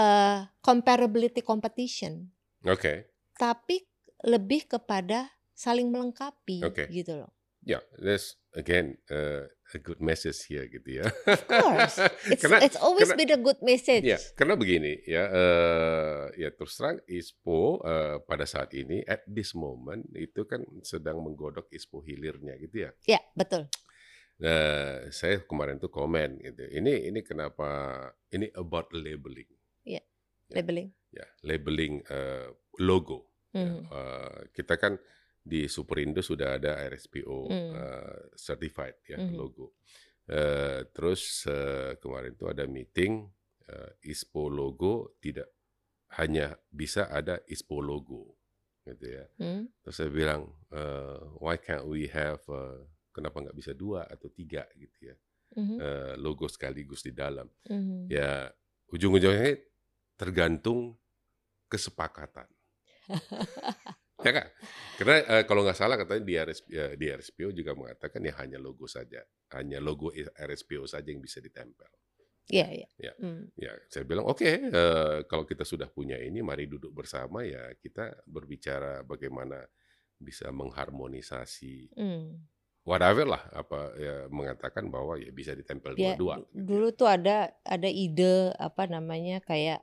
uh, 0.00 0.48
comparability 0.64 1.44
competition, 1.44 2.32
Oke. 2.64 3.12
tapi 3.36 3.84
lebih 4.24 4.64
kepada 4.64 5.28
saling 5.60 5.92
melengkapi 5.92 6.64
Oke. 6.64 6.88
gitu 6.88 7.20
loh. 7.20 7.30
Yeah, 7.60 7.84
that's 8.00 8.40
again 8.56 8.96
uh, 9.12 9.44
a 9.44 9.78
good 9.78 10.00
message 10.00 10.48
here 10.48 10.64
gitu 10.64 11.04
ya. 11.04 11.12
Of 11.28 11.44
course, 11.44 12.00
it's 12.32 12.40
karena 12.40 12.64
it's 12.64 12.80
always 12.80 13.04
karena 13.04 13.20
been 13.20 13.32
a 13.36 13.40
good 13.44 13.60
message. 13.60 14.00
ya 14.00 14.16
karena 14.32 14.56
begini 14.56 14.96
ya 15.04 15.28
eh, 15.28 16.22
ya 16.40 16.48
terus 16.56 16.80
terang 16.80 17.04
ISPO 17.04 17.84
eh, 17.84 18.16
pada 18.24 18.48
saat 18.48 18.72
ini 18.72 19.04
at 19.04 19.20
this 19.28 19.52
moment 19.52 20.08
itu 20.16 20.48
kan 20.48 20.64
sedang 20.80 21.20
menggodok 21.20 21.68
ISPO 21.68 22.00
hilirnya 22.00 22.56
gitu 22.56 22.88
ya. 22.88 22.90
Ya, 23.04 23.20
betul. 23.36 23.68
Nah, 24.40 25.12
saya 25.12 25.44
kemarin 25.44 25.76
tuh 25.76 25.92
komen 25.92 26.40
gitu. 26.40 26.64
Ini 26.64 27.12
ini 27.12 27.20
kenapa 27.20 27.68
ini 28.32 28.48
about 28.56 28.88
labeling 28.96 29.52
Ya, 29.84 30.00
Ya. 30.48 30.56
labeling. 30.56 30.88
ya, 31.12 31.28
labeling 31.44 32.00
eh, 32.08 32.48
logo. 32.80 33.28
ya. 33.52 33.68
Mhm. 33.68 33.80
Eh, 33.84 34.40
kita 34.56 34.80
kan 34.80 34.96
di 35.40 35.66
Superindo 35.66 36.20
sudah 36.20 36.60
ada 36.60 36.76
RSPO 36.84 37.38
Hmm. 37.48 37.72
eh, 37.74 38.20
certified 38.36 38.96
ya 39.08 39.18
Mhm. 39.18 39.34
logo. 39.34 39.74
Eh, 40.30 40.86
terus 40.92 41.48
eh, 41.48 41.96
kemarin 41.98 42.36
tuh 42.36 42.52
ada 42.52 42.68
meeting 42.68 43.26
eh, 43.66 44.10
ISPO 44.10 44.46
logo 44.46 45.16
tidak 45.18 45.48
hanya 46.18 46.54
bisa 46.68 47.06
ada 47.06 47.38
ISPO 47.46 47.78
logo 47.80 48.34
gitu 48.84 49.06
ya. 49.06 49.24
Hmm. 49.38 49.70
Terus 49.82 49.94
saya 49.96 50.10
bilang 50.10 50.50
eh, 50.70 51.18
why 51.38 51.56
can't 51.56 51.86
we 51.86 52.06
have 52.06 52.42
eh, 52.46 52.82
kenapa 53.10 53.42
nggak 53.42 53.58
bisa 53.58 53.72
dua 53.74 54.06
atau 54.06 54.30
tiga 54.30 54.66
gitu 54.74 55.10
ya 55.10 55.16
Mhm. 55.58 55.76
eh, 55.82 56.14
logo 56.18 56.46
sekaligus 56.46 57.02
di 57.02 57.10
dalam. 57.10 57.50
Mhm. 57.66 58.06
Ya 58.06 58.54
ujung-ujungnya 58.86 59.58
tergantung 60.14 60.94
kesepakatan. 61.66 62.46
ya 64.26 64.32
kan? 64.32 64.46
Karena 65.00 65.16
eh, 65.24 65.42
kalau 65.48 65.64
nggak 65.64 65.78
salah 65.78 65.96
katanya 65.96 66.22
di, 66.22 66.34
RS, 66.36 66.60
ya, 66.68 66.86
di 66.96 67.06
RSPO 67.08 67.50
juga 67.52 67.72
mengatakan 67.72 68.20
ya 68.20 68.34
hanya 68.40 68.58
logo 68.60 68.84
saja, 68.84 69.24
hanya 69.56 69.80
logo 69.80 70.12
RSPO 70.36 70.84
saja 70.84 71.08
yang 71.08 71.20
bisa 71.24 71.40
ditempel. 71.40 71.88
Iya, 72.50 72.66
iya. 72.74 72.88
Ya. 72.98 73.12
Hmm. 73.22 73.46
Ya, 73.54 73.72
saya 73.86 74.02
bilang 74.02 74.26
oke, 74.26 74.42
eh, 74.42 75.18
kalau 75.30 75.46
kita 75.46 75.62
sudah 75.62 75.86
punya 75.86 76.18
ini, 76.18 76.42
mari 76.42 76.66
duduk 76.66 76.90
bersama 76.90 77.46
ya 77.46 77.70
kita 77.78 78.26
berbicara 78.26 79.06
bagaimana 79.06 79.62
bisa 80.20 80.52
mengharmonisasi 80.52 81.96
Hmm. 81.96 82.44
whatever 82.84 83.24
lah 83.24 83.40
apa 83.56 83.96
ya 83.96 84.14
mengatakan 84.28 84.92
bahwa 84.92 85.16
ya 85.16 85.32
bisa 85.32 85.56
ditempel 85.56 85.96
dua-dua. 85.96 86.42
du- 86.42 86.48
ya. 86.52 86.60
dulu 86.60 86.88
tuh 86.92 87.08
ada 87.08 87.48
ada 87.64 87.88
ide 87.88 88.52
apa 88.60 88.84
namanya 88.84 89.40
kayak 89.40 89.80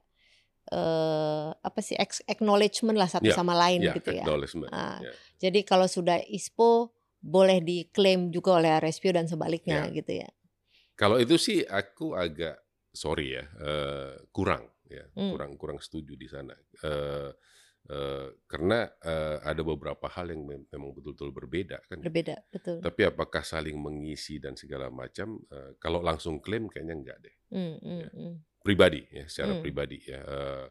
eh 0.72 1.50
apa 1.54 1.80
sih 1.80 1.96
acknowledgement 2.28 2.98
lah 3.00 3.08
satu 3.08 3.28
Ya, 3.28 3.36
sama 3.36 3.56
lain 3.56 3.82
Ya, 3.88 3.96
gitu 3.96 4.12
ya. 4.16 4.24
acknowledgement. 4.28 4.72
Ah, 4.72 5.00
ya. 5.00 5.12
Jadi 5.48 5.64
kalau 5.64 5.88
sudah 5.88 6.20
ISPO 6.28 6.92
boleh 7.18 7.60
diklaim 7.64 8.30
juga 8.30 8.60
oleh 8.60 8.72
RSPO 8.78 9.16
dan 9.16 9.26
sebaliknya 9.28 9.88
Ya. 9.88 9.96
gitu 9.96 10.12
ya. 10.22 10.30
Kalau 10.98 11.22
itu 11.22 11.38
sih 11.38 11.62
aku 11.64 12.18
agak 12.18 12.58
sorry 12.90 13.38
ya, 13.38 13.46
eh, 13.62 14.14
kurang 14.34 14.66
ya, 14.90 15.06
Hmm. 15.14 15.30
kurang 15.34 15.52
kurang 15.56 15.78
setuju 15.78 16.18
di 16.18 16.26
sana. 16.26 16.58
Eh, 16.82 17.30
eh, 17.88 18.28
karena 18.50 18.90
eh, 19.06 19.38
ada 19.46 19.62
beberapa 19.62 20.10
hal 20.10 20.34
yang 20.34 20.42
mem- 20.44 20.66
memang 20.74 20.92
betul-betul 20.98 21.30
berbeda 21.32 21.78
kan. 21.86 22.02
Berbeda, 22.02 22.42
betul. 22.50 22.82
Tapi 22.82 23.02
apakah 23.06 23.46
saling 23.46 23.78
mengisi 23.78 24.42
dan 24.42 24.58
segala 24.58 24.90
macam? 24.90 25.38
eh, 25.54 25.78
kalau 25.78 26.02
langsung 26.02 26.42
klaim 26.42 26.66
kayaknya 26.68 26.96
enggak 26.98 27.18
deh. 27.24 27.36
Hmm, 27.54 27.76
hmm, 27.80 28.00
Ya. 28.02 28.10
Pribadi 28.68 29.02
ya, 29.08 29.24
secara 29.26 29.56
Hmm. 29.56 29.64
pribadi 29.64 29.98
ya. 30.04 30.20
Eh, 30.20 30.66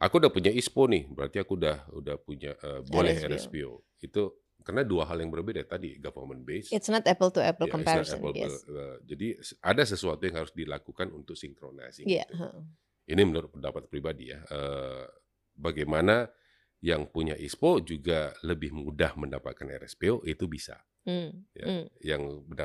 aku 0.00 0.14
udah 0.16 0.32
punya 0.32 0.48
ISPO 0.48 0.88
nih, 0.88 1.04
berarti 1.06 1.36
aku 1.38 1.52
udah 1.54 1.76
udah 1.92 2.16
punya 2.18 2.56
eh, 2.56 2.80
boleh 2.82 3.12
RSPO. 3.14 3.28
RSPO. 3.28 3.72
Itu 4.00 4.22
karena 4.64 4.80
dua 4.80 5.04
hal 5.04 5.20
yang 5.20 5.28
berbeda 5.28 5.60
tadi 5.68 6.00
government 6.00 6.40
based 6.40 6.72
It's 6.72 6.88
not 6.88 7.04
apple 7.04 7.28
to 7.28 7.44
apple 7.44 7.68
not 7.68 7.74
comparison. 7.76 8.16
apple, 8.16 8.32
yes. 8.32 8.64
uh, 8.64 8.96
jadi 9.04 9.36
ada 9.60 9.84
sesuatu 9.84 10.24
yang 10.24 10.40
harus 10.40 10.56
dilakukan 10.56 11.12
untuk 11.12 11.36
sinkronasi. 11.36 12.08
Iya, 12.08 12.24
gitu. 12.24 12.40
heeh. 12.40 12.64
Ini 13.12 13.22
menurut 13.28 13.52
pendapat 13.52 13.92
pribadi 13.92 14.32
ya. 14.32 14.40
eh, 14.40 15.04
bagaimana 15.52 16.32
yang 16.80 17.08
punya 17.08 17.36
ISPO 17.36 17.80
juga 17.80 18.32
lebih 18.40 18.72
mudah 18.72 19.12
mendapatkan 19.16 19.68
RSPO 19.68 20.24
itu 20.24 20.48
bisa. 20.48 20.80
Hmm, 21.04 21.44
Ya. 21.52 21.64
hmm, 21.68 21.84
Yang 22.00 22.22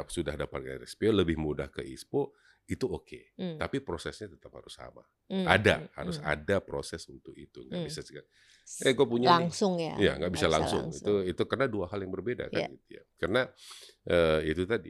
sudah 0.08 0.36
dapat 0.36 0.80
RSPO 0.80 1.12
lebih 1.12 1.36
mudah 1.36 1.68
ke 1.68 1.84
ISPO 1.84 2.32
itu 2.70 2.86
oke. 2.86 3.34
hmm, 3.34 3.58
Tapi 3.58 3.78
prosesnya 3.82 4.30
tetap 4.30 4.54
harus 4.54 4.78
sama. 4.78 5.02
hmm, 5.30 5.46
ada, 5.50 5.76
hmm, 5.82 5.90
harus 5.98 6.18
hmm. 6.22 6.30
ada 6.30 6.58
proses 6.62 7.02
untuk 7.10 7.34
itu. 7.34 7.66
Nggak 7.66 7.82
Hmm. 7.82 7.88
bisa 7.90 8.02
juga. 8.06 8.22
Eh, 8.86 8.94
gua 8.94 9.08
punya 9.10 9.28
nih. 9.34 9.36
langsung 9.42 9.74
ya. 9.82 9.94
Iya, 9.98 10.12
nggak 10.22 10.32
bisa 10.38 10.46
Nggak 10.46 10.56
langsung. 10.62 10.84
Itu 10.94 11.14
itu 11.26 11.44
karena 11.50 11.66
dua 11.66 11.86
hal 11.90 12.00
yang 12.06 12.14
berbeda 12.14 12.46
kan 12.48 12.62
Iya. 12.62 12.68
gitu 12.78 12.90
ya. 12.94 13.04
Karena 13.18 13.42
eh, 14.06 14.40
itu 14.46 14.62
tadi 14.70 14.90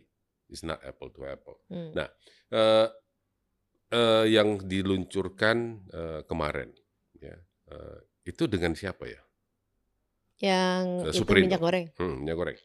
it's 0.52 0.64
not 0.68 0.80
apple 0.84 1.08
to 1.16 1.24
apple. 1.24 1.64
Hmm. 1.72 1.92
Nah, 1.96 2.08
eh, 2.52 2.88
eh, 3.96 4.26
yang 4.28 4.60
diluncurkan 4.64 5.58
eh, 5.88 6.22
kemarin, 6.28 6.70
ya, 7.20 7.36
eh, 7.72 8.00
itu 8.28 8.44
dengan 8.52 8.76
siapa 8.76 9.08
ya? 9.08 9.22
Yang 10.40 10.86
Eh, 11.04 11.14
itu 11.20 11.32
minyak 11.36 11.60
goreng. 11.60 11.86
Hmm, 12.00 12.24
minyak 12.24 12.38
goreng. 12.40 12.58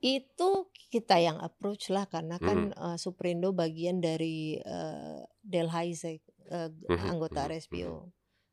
Itu 0.00 0.57
kita 0.88 1.20
yang 1.20 1.36
approach 1.38 1.92
lah 1.92 2.08
karena 2.08 2.40
kan 2.40 2.72
Mhm. 2.72 2.76
eh, 2.76 2.96
Superindo 2.96 3.52
bagian 3.52 4.00
dari 4.00 4.56
eh, 4.56 5.20
Delhaize 5.38 6.18
eh, 6.48 6.70
Mhm, 6.88 7.06
anggota 7.06 7.44
mhm, 7.44 7.48
RSPO. 7.52 7.94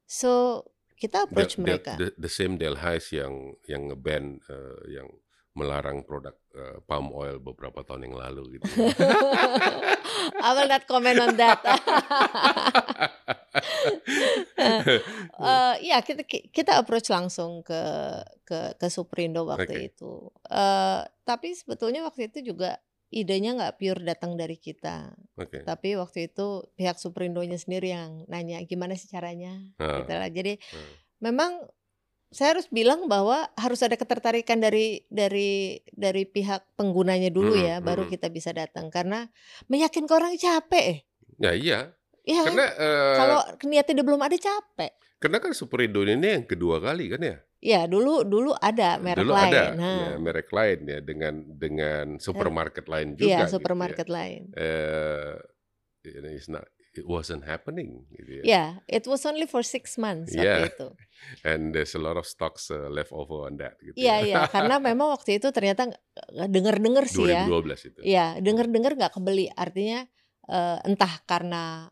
So 0.06 0.64
kita 0.96 1.26
approach 1.26 1.56
Del- 1.56 1.64
mereka. 1.64 1.96
the, 1.96 2.12
the 2.16 2.32
same 2.32 2.56
Delhaize 2.56 3.12
yang 3.12 3.56
yang 3.66 3.88
ngeban 3.88 4.40
eh, 4.46 5.00
yang 5.00 5.08
melarang 5.56 6.04
produk 6.04 6.36
eh, 6.52 6.84
palm 6.84 7.16
oil 7.16 7.40
beberapa 7.40 7.80
tahun 7.82 8.12
yang 8.12 8.16
lalu 8.20 8.60
gitu. 8.60 8.68
ya. 8.68 8.92
I 10.46 10.50
will 10.52 10.68
not 10.68 10.84
comment 10.84 11.16
on 11.18 11.40
that. 11.40 11.60
Eh, 15.36 15.76
ya 15.92 16.00
kita 16.00 16.24
kita 16.28 16.80
approach 16.80 17.12
langsung 17.12 17.60
ke 17.60 17.82
ke 18.48 18.80
ke 18.80 18.88
Superindo 18.88 19.44
waktu 19.44 19.68
Oke. 19.68 19.88
itu. 19.92 20.14
Eh, 20.48 21.02
tapi 21.28 21.52
sebetulnya 21.52 22.08
waktu 22.08 22.32
itu 22.32 22.56
juga 22.56 22.80
idenya 23.12 23.54
nggak 23.56 23.76
pure 23.78 24.02
datang 24.02 24.40
dari 24.40 24.56
kita. 24.56 25.12
Oke. 25.36 25.62
Tapi 25.68 26.00
waktu 26.00 26.32
itu 26.32 26.66
pihak 26.80 26.98
Superindonya 26.98 27.60
sendiri 27.60 27.92
yang 27.94 28.24
nanya 28.32 28.64
gimana 28.64 28.96
sih 28.96 29.12
caranya. 29.12 29.60
Ah, 29.78 30.02
Gitu 30.02 30.12
lah. 30.12 30.30
Jadi 30.32 30.54
ah. 30.58 30.92
memang 31.20 31.52
saya 32.36 32.58
harus 32.58 32.68
bilang 32.68 33.08
bahwa 33.08 33.48
harus 33.56 33.80
ada 33.86 33.96
ketertarikan 33.96 34.60
dari 34.60 35.08
dari 35.08 35.80
dari 35.96 36.28
pihak 36.28 36.76
penggunanya 36.76 37.32
dulu 37.32 37.56
Mhm, 37.56 37.64
ya, 37.64 37.76
baru 37.80 38.12
kita 38.12 38.28
bisa 38.28 38.52
datang 38.52 38.92
karena 38.92 39.32
meyakinkan 39.72 40.12
orang 40.12 40.36
capek. 40.36 41.08
Ya 41.40 41.52
iya, 41.56 41.80
Ya 42.26 42.42
kan? 42.42 42.46
karena 42.50 42.66
eh, 42.74 43.16
kalau 43.16 43.40
niatnya 43.64 43.94
dia 43.96 44.06
belum 44.06 44.22
ada 44.22 44.34
capek. 44.36 44.92
karena 45.16 45.38
kan 45.38 45.52
Superindo 45.54 46.02
ini 46.02 46.18
yang 46.18 46.46
kedua 46.46 46.78
kali 46.78 47.06
kan 47.08 47.22
ya. 47.22 47.38
Ya 47.62 47.82
dulu 47.86 48.22
dulu 48.22 48.54
ada 48.54 48.98
merek 48.98 49.26
Dulu 49.26 49.34
lain. 49.34 49.50
ada 49.50 49.64
Nah, 49.74 49.94
ya, 49.98 50.18
merek 50.18 50.50
lain 50.50 50.80
ya 50.86 51.00
dengan 51.02 51.34
dengan 51.48 52.06
supermarket 52.20 52.86
lain 52.86 53.14
juga. 53.14 53.26
iya 53.26 53.38
gitu 53.40 53.46
ya. 53.46 53.54
supermarket 53.54 54.08
lain. 54.08 54.42
Eh, 54.54 55.34
it's 56.30 56.46
not, 56.46 56.66
it 56.94 57.06
wasn't 57.06 57.42
happening 57.42 58.06
gitu 58.12 58.32
ya. 58.38 58.44
Ya, 58.44 58.66
it 58.86 59.06
was 59.06 59.26
only 59.26 59.46
for 59.46 59.66
six 59.66 59.98
months 59.98 60.30
waktu 60.32 60.46
Yeah. 60.46 60.70
itu. 60.70 60.88
And 61.50 61.74
there's 61.74 61.94
a 61.94 62.02
lot 62.02 62.16
of 62.16 62.26
stocks 62.26 62.70
uh, 62.70 62.86
left 62.88 63.10
over 63.10 63.50
on 63.50 63.58
that 63.58 63.82
gitu. 63.82 63.98
Iya 63.98 64.22
ya. 64.22 64.26
iya, 64.26 64.40
karena 64.46 64.78
memang 64.94 65.10
waktu 65.10 65.42
itu 65.42 65.50
ternyata 65.50 65.90
nggak- 65.90 66.50
dengar-dengar 66.50 67.06
sih 67.10 67.26
ya. 67.26 67.50
2012 67.50 67.90
itu. 67.90 68.00
Iya, 68.02 68.26
dengar-dengar 68.40 68.94
nggak 68.94 69.14
kebeli. 69.14 69.50
Artinya 69.50 70.06
eh, 70.46 70.78
entah 70.86 71.14
karena 71.26 71.90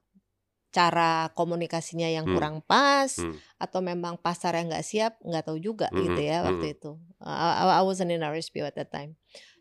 cara 0.74 1.30
komunikasinya 1.32 2.10
yang 2.10 2.26
Hmm. 2.26 2.34
kurang 2.34 2.56
pas 2.60 3.14
Hmm. 3.14 3.38
atau 3.56 3.80
memang 3.80 4.18
pasar 4.18 4.58
yang 4.58 4.68
nggak 4.68 4.82
siap, 4.82 5.22
nggak 5.22 5.46
tahu 5.46 5.62
juga 5.62 5.86
Mm-mm, 5.88 6.02
gitu 6.04 6.22
ya 6.26 6.42
waktu 6.42 6.66
mm-mm. 6.66 6.76
itu. 6.76 6.92
I, 7.22 7.78
I- 7.78 7.86
wasn't 7.86 8.10
in 8.10 8.20
RSPO 8.20 8.66
at 8.66 8.76
that 8.76 8.90
time. 8.90 9.14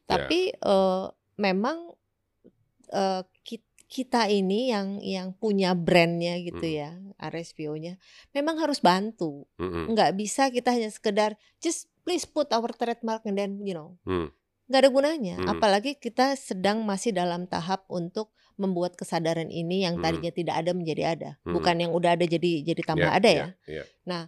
Ya. 0.08 0.16
Tapi 0.18 0.50
eh, 0.50 1.04
memang 1.36 1.92
eh, 2.90 3.22
ki- 3.42 3.64
kita 3.86 4.24
ini 4.26 4.72
yang 4.72 4.96
yang 4.98 5.36
punya 5.36 5.76
brandnya 5.76 6.40
gitu 6.40 6.64
Mm. 6.64 6.74
ya, 6.74 6.90
RSPO-nya, 7.20 8.00
memang 8.32 8.56
harus 8.56 8.80
bantu. 8.80 9.44
Mm-mm. 9.56 9.92
Nggak 9.92 10.16
bisa 10.16 10.48
kita 10.48 10.72
hanya 10.72 10.88
sekedar 10.88 11.36
just 11.58 11.92
please 12.02 12.24
put 12.24 12.48
our 12.50 12.72
trademark 12.72 13.22
and 13.24 13.36
then 13.36 13.60
you 13.60 13.72
know 13.72 13.94
Hmm. 14.02 14.32
nggak 14.66 14.80
ada 14.80 14.90
gunanya. 14.90 15.36
Mm. 15.38 15.48
Apalagi 15.50 15.92
kita 15.94 16.32
sedang 16.34 16.82
masih 16.82 17.12
dalam 17.12 17.44
tahap 17.44 17.84
untuk 17.86 18.32
membuat 18.56 18.94
kesadaran 18.94 19.48
ini 19.48 19.84
yang 19.84 19.98
Mm. 19.98 20.02
tadinya 20.02 20.32
tidak 20.32 20.54
ada 20.60 20.70
menjadi 20.72 21.02
ada, 21.14 21.30
Mm. 21.42 21.52
bukan 21.54 21.76
yang 21.78 21.92
udah 21.92 22.16
ada 22.16 22.24
jadi 22.24 22.50
jadi 22.62 22.82
tambah 22.84 23.10
Ya, 23.10 23.18
ada 23.18 23.30
ya, 23.30 23.46
ya. 23.66 23.84
ya. 24.04 24.22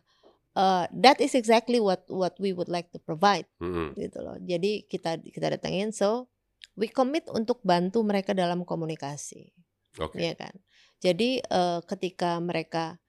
Uh, 0.54 0.86
that 0.94 1.18
is 1.18 1.34
exactly 1.34 1.82
what 1.82 2.06
what 2.06 2.38
we 2.38 2.54
would 2.54 2.70
like 2.70 2.86
to 2.94 3.02
provide 3.02 3.42
Mm-mm. 3.58 3.90
gitu 3.98 4.22
loh. 4.22 4.38
Jadi 4.38 4.86
kita 4.86 5.18
kita 5.18 5.50
datangin 5.50 5.90
so 5.90 6.30
we 6.78 6.86
commit 6.86 7.26
untuk 7.26 7.58
bantu 7.66 8.06
mereka 8.06 8.30
dalam 8.38 8.62
komunikasi, 8.62 9.50
Oke. 9.98 10.22
ya 10.22 10.38
kan. 10.38 10.54
Jadi 11.02 11.42
eh, 11.42 11.80
ketika 11.90 12.38
mereka 12.38 13.02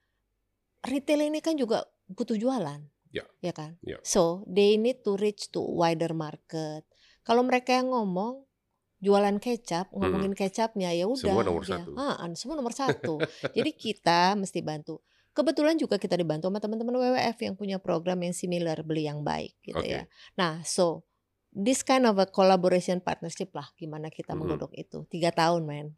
retail 0.86 1.22
ini 1.26 1.38
kan 1.38 1.54
juga 1.54 1.86
butuh 2.06 2.34
jualan, 2.34 2.82
Ya. 3.14 3.22
ya 3.38 3.54
kan. 3.54 3.78
Ya. 3.82 3.98
So 4.02 4.42
they 4.46 4.74
need 4.74 5.06
to 5.06 5.14
reach 5.14 5.50
to 5.50 5.62
wider 5.62 6.14
market. 6.14 6.82
Kalau 7.22 7.42
mereka 7.42 7.74
yang 7.74 7.90
ngomong 7.90 8.45
jualan 9.06 9.36
kecap, 9.38 9.86
Mhm. 9.88 9.96
ngomongin 9.96 10.34
kecapnya 10.34 10.90
ya 10.90 11.06
udah 11.06 11.22
Semua 11.22 11.42
nomor 11.42 11.62
dia, 11.62 11.78
satu. 11.78 11.90
semua 12.34 12.54
nomor 12.54 12.74
satu. 12.74 13.14
Jadi 13.54 13.70
kita 13.70 14.34
mesti 14.34 14.58
bantu. 14.60 14.98
Kebetulan 15.30 15.76
juga 15.76 15.94
kita 15.94 16.16
dibantu 16.16 16.48
sama 16.48 16.58
teman-teman 16.58 16.96
WWF 16.96 17.38
yang 17.38 17.54
punya 17.54 17.76
program 17.76 18.18
yang 18.18 18.32
similar 18.32 18.80
beli 18.80 19.04
yang 19.04 19.20
baik 19.20 19.54
gitu 19.62 19.78
Oke. 19.78 19.86
ya. 19.86 20.02
Nah, 20.34 20.64
so 20.64 21.04
this 21.48 21.80
kind 21.80 22.02
of 22.02 22.16
a 22.16 22.26
collaboration 22.26 22.98
partnership 22.98 23.52
lah 23.52 23.68
gimana 23.74 24.08
kita 24.08 24.32
Mhm. 24.32 24.38
menggodok 24.38 24.72
itu. 24.74 25.04
Tiga 25.06 25.30
tahun, 25.30 25.62
men. 25.62 25.92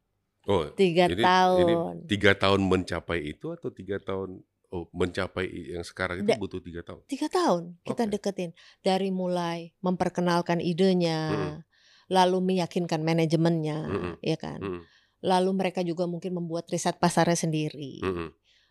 Oh, 0.45 0.67
Tiga 0.71 1.07
ini 1.07 1.15
ini 1.15 1.23
tahun. 1.23 1.95
tiga 2.07 2.33
tahun 2.33 2.61
mencapai 2.63 3.21
itu 3.23 3.53
atau 3.53 3.69
tiga 3.69 3.99
tahun 3.99 4.41
oh 4.69 4.85
mencapai 4.91 5.45
yang 5.71 5.81
sekarang 5.83 6.21
itu 6.21 6.29
Da 6.29 6.37
butuh 6.37 6.59
tiga 6.59 6.81
tahun? 6.83 7.01
Tiga 7.07 7.29
tahun 7.29 7.63
kita 7.85 8.03
Oke. 8.05 8.13
deketin. 8.13 8.51
Dari 8.81 9.09
mulai 9.09 9.71
memperkenalkan 9.79 10.59
idenya, 10.59 11.21
Mhm. 11.31 11.57
Lalu 12.09 12.41
meyakinkan 12.41 13.05
manajemennya, 13.05 13.79
Mhm. 13.85 14.13
ya 14.25 14.37
kan. 14.37 14.61
Mhm. 14.61 14.81
Lalu 15.19 15.51
mereka 15.53 15.81
juga 15.83 16.09
mungkin 16.09 16.33
membuat 16.35 16.69
riset 16.73 16.97
pasarnya 16.97 17.37
sendiri. 17.37 18.01
Mhm. 18.01 18.29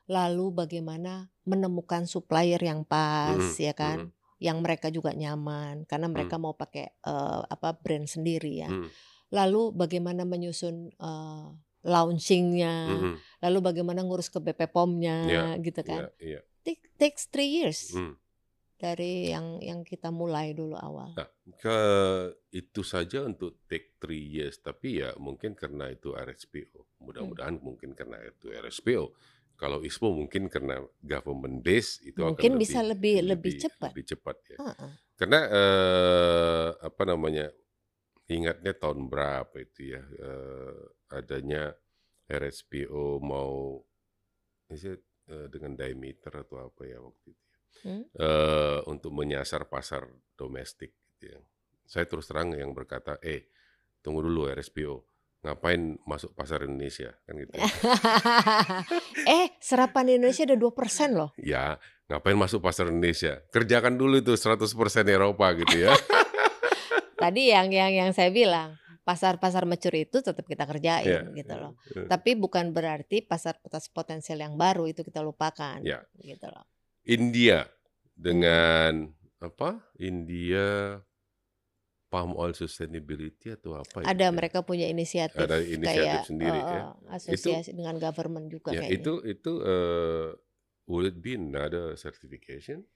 Lalu 0.07 0.45
bagaimana 0.55 1.27
menemukan 1.43 2.07
supplier 2.07 2.59
yang 2.59 2.81
pas, 2.83 3.37
Mhm. 3.37 3.59
ya 3.59 3.73
Mhm. 3.73 3.79
kan, 3.79 3.99
yang 4.37 4.57
mereka 4.61 4.87
juga 4.89 5.11
nyaman 5.13 5.83
karena 5.85 6.07
mereka 6.07 6.37
Mhm. 6.37 6.43
mau 6.43 6.53
pakai 6.53 6.93
eh, 6.93 7.41
apa 7.45 7.73
brand 7.77 8.05
sendiri 8.05 8.61
ya. 8.61 8.69
Mhm. 8.69 8.89
Lalu 9.33 9.61
bagaimana 9.75 10.23
menyusun 10.23 10.93
eh, 10.93 11.47
launchingnya, 11.87 12.75
Mhm. 12.89 13.15
lalu 13.43 13.57
bagaimana 13.61 14.01
ngurus 14.03 14.27
ke 14.27 14.39
BP 14.39 14.67
POM-nya, 14.67 15.17
Iya, 15.25 15.43
gitu 15.61 15.81
kan. 15.83 16.09
iya. 16.19 16.41
Take, 16.63 16.83
takes 16.99 17.27
three 17.27 17.47
years 17.47 17.91
Mhm. 17.93 18.15
Dari 18.77 19.33
yang 19.33 19.57
yang 19.57 19.81
kita 19.81 20.13
mulai 20.13 20.53
dulu 20.53 20.77
awal. 20.77 21.17
Nah, 21.17 21.27
ke 21.57 21.77
itu 22.53 22.85
saja 22.85 23.25
untuk 23.25 23.65
take 23.65 23.97
three 23.97 24.21
years, 24.21 24.61
tapi 24.61 25.01
ya 25.01 25.17
mungkin 25.17 25.57
karena 25.57 25.89
itu 25.89 26.13
RSPO. 26.13 26.79
Hmm. 26.85 27.09
Mudah-mudahan 27.09 27.57
mungkin 27.57 27.97
karena 27.97 28.21
itu 28.21 28.53
RSPO. 28.53 29.17
Kalau 29.57 29.81
ISPO 29.81 30.13
mungkin 30.13 30.53
karena 30.53 30.85
government 31.01 31.65
base 31.65 32.05
itu 32.05 32.21
akan 32.21 32.37
Mungkin 32.37 32.61
bisa 32.61 32.85
lebih 32.85 33.25
lebih 33.25 33.25
lebih 33.25 33.33
lebih 33.33 33.53
cepat. 33.65 33.89
lebih 33.89 34.05
cepat 34.05 34.37
ya. 34.53 34.57
Heeh. 34.61 34.91
Karena 35.17 35.39
eh, 35.49 36.69
apa 36.77 37.03
namanya? 37.09 37.49
Ingatnya 38.27 38.75
tahun 38.75 39.07
berapa 39.07 39.55
itu 39.57 39.97
ya 39.97 40.03
eh, 40.03 40.81
adanya 41.09 41.73
RSPO 42.29 43.23
mau 43.23 43.81
is 44.69 44.83
it, 44.85 45.01
eh, 45.31 45.47
dengan 45.49 45.73
diameter 45.73 46.43
atau 46.45 46.61
apa 46.61 46.85
ya 46.85 47.01
waktu 47.01 47.33
itu. 47.33 47.46
Hmm? 47.85 48.03
Eh, 48.09 48.79
untuk 48.89 49.13
menyasar 49.13 49.69
pasar 49.69 50.07
domestik 50.33 50.91
gitu 51.17 51.33
ya. 51.37 51.39
Saya 51.87 52.03
terus 52.09 52.27
terang 52.27 52.51
yang 52.51 52.75
berkata, 52.75 53.15
"Eh, 53.23 53.47
tunggu 54.03 54.25
dulu 54.25 54.49
RSPO. 54.51 55.05
Ngapain 55.45 55.95
masuk 56.03 56.35
pasar 56.35 56.65
Indonesia?" 56.67 57.15
Kan 57.23 57.39
gitu. 57.39 57.53
ya. 57.55 57.63
eh, 59.39 59.55
serapan 59.61 60.03
di 60.09 60.13
Indonesia 60.19 60.43
ada 60.43 60.57
2% 60.59 61.09
loh. 61.15 61.31
Ya, 61.39 61.79
ngapain 62.11 62.35
masuk 62.35 62.59
pasar 62.59 62.91
Indonesia? 62.91 63.39
Kerjakan 63.53 63.95
dulu 63.95 64.19
itu 64.19 64.35
100% 64.35 65.07
Eropa 65.07 65.53
gitu 65.55 65.87
ya. 65.87 65.93
Tadi 67.21 67.49
yang 67.49 67.71
yang 67.71 67.89
yang 67.93 68.11
saya 68.13 68.29
bilang, 68.29 68.77
pasar-pasar 69.07 69.63
mature 69.63 70.03
itu 70.03 70.19
tetap 70.19 70.43
kita 70.43 70.67
kerjain 70.67 71.31
gitu 71.31 71.53
iya, 71.55 71.63
loh. 71.63 71.79
iya. 71.95 72.11
Tapi 72.11 72.35
bukan 72.35 72.75
berarti 72.75 73.23
pasar-pasar 73.23 73.95
potensial 73.95 74.43
yang 74.43 74.59
baru 74.59 74.83
itu 74.91 75.07
kita 75.07 75.23
lupakan 75.23 75.79
Ya. 75.79 76.03
gitu 76.19 76.51
loh. 76.51 76.67
India 77.07 77.65
dengan 78.13 79.15
apa? 79.39 79.79
India 79.95 80.99
palm 82.07 82.35
oil 82.39 82.55
sustainability 82.55 83.51
atau 83.55 83.75
apa 83.79 84.03
ya? 84.03 84.11
Ada 84.11 84.27
ya? 84.27 84.35
mereka 84.35 84.59
punya 84.63 84.87
inisiatif 84.87 85.39
Ada 85.39 85.59
inisiatif 85.59 86.23
kayak 86.23 86.23
sendiri 86.27 86.59
eh, 86.59 86.71
ya. 86.71 86.83
asosiasi 87.11 87.71
dengan 87.75 87.95
government 87.99 88.47
juga 88.51 88.71
Ya, 88.75 88.83
kayaknya. 88.83 88.95
itu 88.99 89.13
itu 89.27 89.51
eh, 89.63 90.27
will 90.87 91.07
it 91.07 91.19
be 91.19 91.35
another 91.35 91.95
certification? 91.99 92.87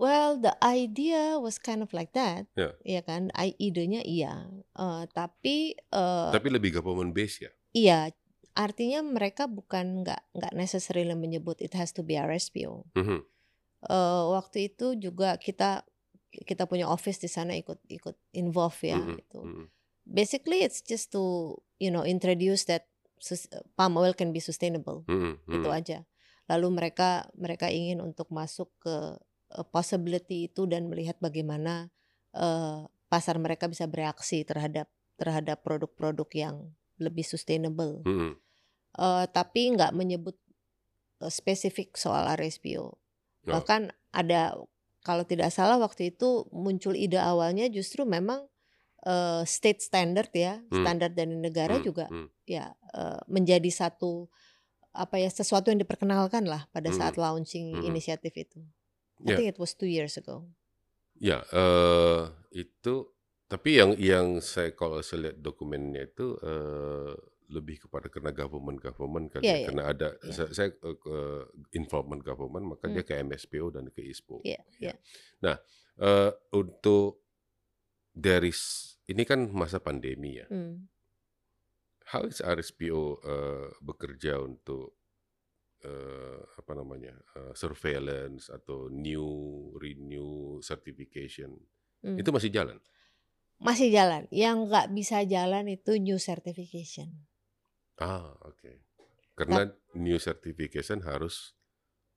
Well, 0.00 0.40
the 0.40 0.56
idea 0.64 1.36
was 1.36 1.60
kind 1.60 1.84
of 1.84 1.92
like 1.92 2.16
that, 2.16 2.48
Ya. 2.56 2.72
ya 2.80 3.04
kan? 3.04 3.28
Idenya 3.36 4.00
iya, 4.00 4.48
Eh, 4.72 5.04
tapi 5.12 5.76
eh, 5.76 6.30
Tapi 6.32 6.48
lebih 6.48 6.72
government 6.80 7.12
base 7.12 7.44
ya. 7.44 7.52
iya, 7.76 8.08
artinya 8.54 9.00
mereka 9.04 9.46
bukan 9.46 10.02
nggak 10.02 10.20
nggak 10.34 10.52
necessarily 10.54 11.14
menyebut 11.14 11.58
it 11.62 11.74
has 11.74 11.94
to 11.94 12.02
be 12.02 12.18
RSPO. 12.18 12.88
Mhm. 12.96 13.22
Eh, 13.80 14.24
waktu 14.36 14.68
itu 14.72 14.92
juga 15.00 15.40
kita 15.40 15.88
kita 16.30 16.68
punya 16.68 16.86
office 16.86 17.18
di 17.18 17.26
sana 17.32 17.56
ikut 17.58 17.80
ikut 17.90 18.16
involve 18.36 18.76
ya 18.84 19.00
Mhm, 19.00 19.16
itu. 19.18 19.40
mhm. 19.40 19.64
Basically 20.04 20.60
it's 20.62 20.84
just 20.84 21.10
to 21.14 21.56
you 21.80 21.88
know 21.88 22.04
introduce 22.04 22.68
that 22.68 22.86
palm 23.76 23.96
oil 24.00 24.12
can 24.16 24.32
be 24.32 24.40
sustainable 24.40 25.04
Mhm, 25.08 25.32
itu 25.48 25.68
mhm. 25.68 25.78
aja. 25.80 25.98
Lalu 26.50 26.68
mereka 26.76 27.30
mereka 27.36 27.72
ingin 27.72 28.04
untuk 28.04 28.28
masuk 28.28 28.68
ke 28.84 29.16
eh, 29.56 29.66
possibility 29.72 30.52
itu 30.52 30.68
dan 30.68 30.92
melihat 30.92 31.16
bagaimana 31.18 31.88
eh, 32.36 32.84
pasar 33.10 33.40
mereka 33.40 33.66
bisa 33.66 33.88
bereaksi 33.90 34.44
terhadap 34.46 34.86
terhadap 35.18 35.60
produk-produk 35.64 36.28
yang 36.32 36.56
lebih 37.00 37.24
sustainable. 37.24 38.04
Mhm. 38.04 38.36
Eh, 39.00 39.26
tapi 39.32 39.72
nggak 39.74 39.92
menyebut 39.96 40.36
eh, 41.20 41.32
spesifik 41.32 41.96
soal 41.96 42.28
RSPO. 42.36 42.84
Oh. 42.86 42.96
Bahkan 43.48 43.90
ada 44.12 44.54
kalau 45.00 45.24
tidak 45.24 45.48
salah 45.50 45.80
waktu 45.80 46.12
itu 46.12 46.44
muncul 46.52 46.92
ide 46.92 47.16
awalnya 47.16 47.66
justru 47.72 48.04
memang 48.04 48.46
eh, 49.00 49.42
state 49.48 49.80
standard 49.80 50.28
ya, 50.36 50.60
Hmm. 50.68 50.84
standar 50.84 51.08
dari 51.08 51.32
negara 51.32 51.80
Hmm, 51.80 51.84
juga 51.84 52.06
hmm. 52.12 52.28
ya 52.44 52.76
eh, 52.92 53.20
menjadi 53.26 53.70
satu 53.72 54.28
apa 54.92 55.22
ya 55.22 55.30
sesuatu 55.30 55.70
yang 55.70 55.78
diperkenalkan 55.80 56.44
lah 56.44 56.66
pada 56.74 56.90
saat 56.92 57.14
Hmm. 57.16 57.24
launching 57.24 57.80
Hmm. 57.80 57.86
inisiatif 57.88 58.34
itu. 58.36 58.60
I 59.24 59.32
Ya. 59.32 59.36
think 59.36 59.48
it 59.52 59.58
was 59.60 59.72
two 59.72 59.88
years 59.88 60.16
ago. 60.20 60.48
Ya, 61.16 61.44
eh, 61.52 62.22
itu 62.52 63.12
tapi 63.50 63.82
yang 63.82 63.98
yang 63.98 64.38
saya 64.38 64.70
kalau 64.72 65.02
saya 65.02 65.26
lihat 65.28 65.42
dokumennya 65.42 66.06
itu 66.06 66.38
eh, 66.38 67.12
lebih 67.50 67.82
kepada 67.82 68.06
karena 68.06 68.30
government 68.30 68.78
government 68.78 69.26
kan 69.34 69.42
Iya, 69.42 69.50
ya, 69.50 69.56
iya. 69.58 69.66
karena 69.66 69.82
ada 69.90 70.08
Iya. 70.22 70.30
saya, 70.30 70.48
saya 70.54 70.68
ke 70.78 71.16
involvement 71.74 72.22
government 72.22 72.64
maka 72.70 72.86
Hmm. 72.86 72.94
dia 72.94 73.02
ke 73.02 73.18
MSPO 73.18 73.74
dan 73.74 73.90
ke 73.90 74.06
ISPO. 74.06 74.38
Iya, 74.46 74.62
Ya. 74.78 74.94
iya. 74.94 74.94
Nah, 75.42 75.56
eh, 75.98 76.30
untuk 76.54 77.26
dari 78.14 78.54
ini 79.10 79.22
kan 79.26 79.50
masa 79.50 79.82
pandemi 79.82 80.38
ya. 80.38 80.46
Hmm. 80.46 80.86
How 82.10 82.22
is 82.22 82.38
RSPO 82.38 83.02
eh, 83.22 83.68
bekerja 83.82 84.38
untuk 84.38 84.94
eh, 85.82 86.40
apa 86.54 86.72
namanya 86.76 87.18
eh, 87.34 87.52
surveillance 87.56 88.46
atau 88.46 88.86
new 88.86 89.26
renew 89.74 90.60
certification 90.62 91.56
Hmm. 92.00 92.14
itu 92.16 92.30
masih 92.30 92.48
jalan? 92.48 92.78
Masih 93.60 93.92
jalan. 93.92 94.24
Yang 94.32 94.56
nggak 94.66 94.86
bisa 94.90 95.22
jalan 95.24 95.68
itu 95.68 96.00
new 96.00 96.16
certification. 96.16 97.12
Ah, 98.00 98.32
oke. 98.42 98.80
Karena 99.36 99.68
new 99.94 100.16
certification 100.16 101.04
harus 101.04 101.52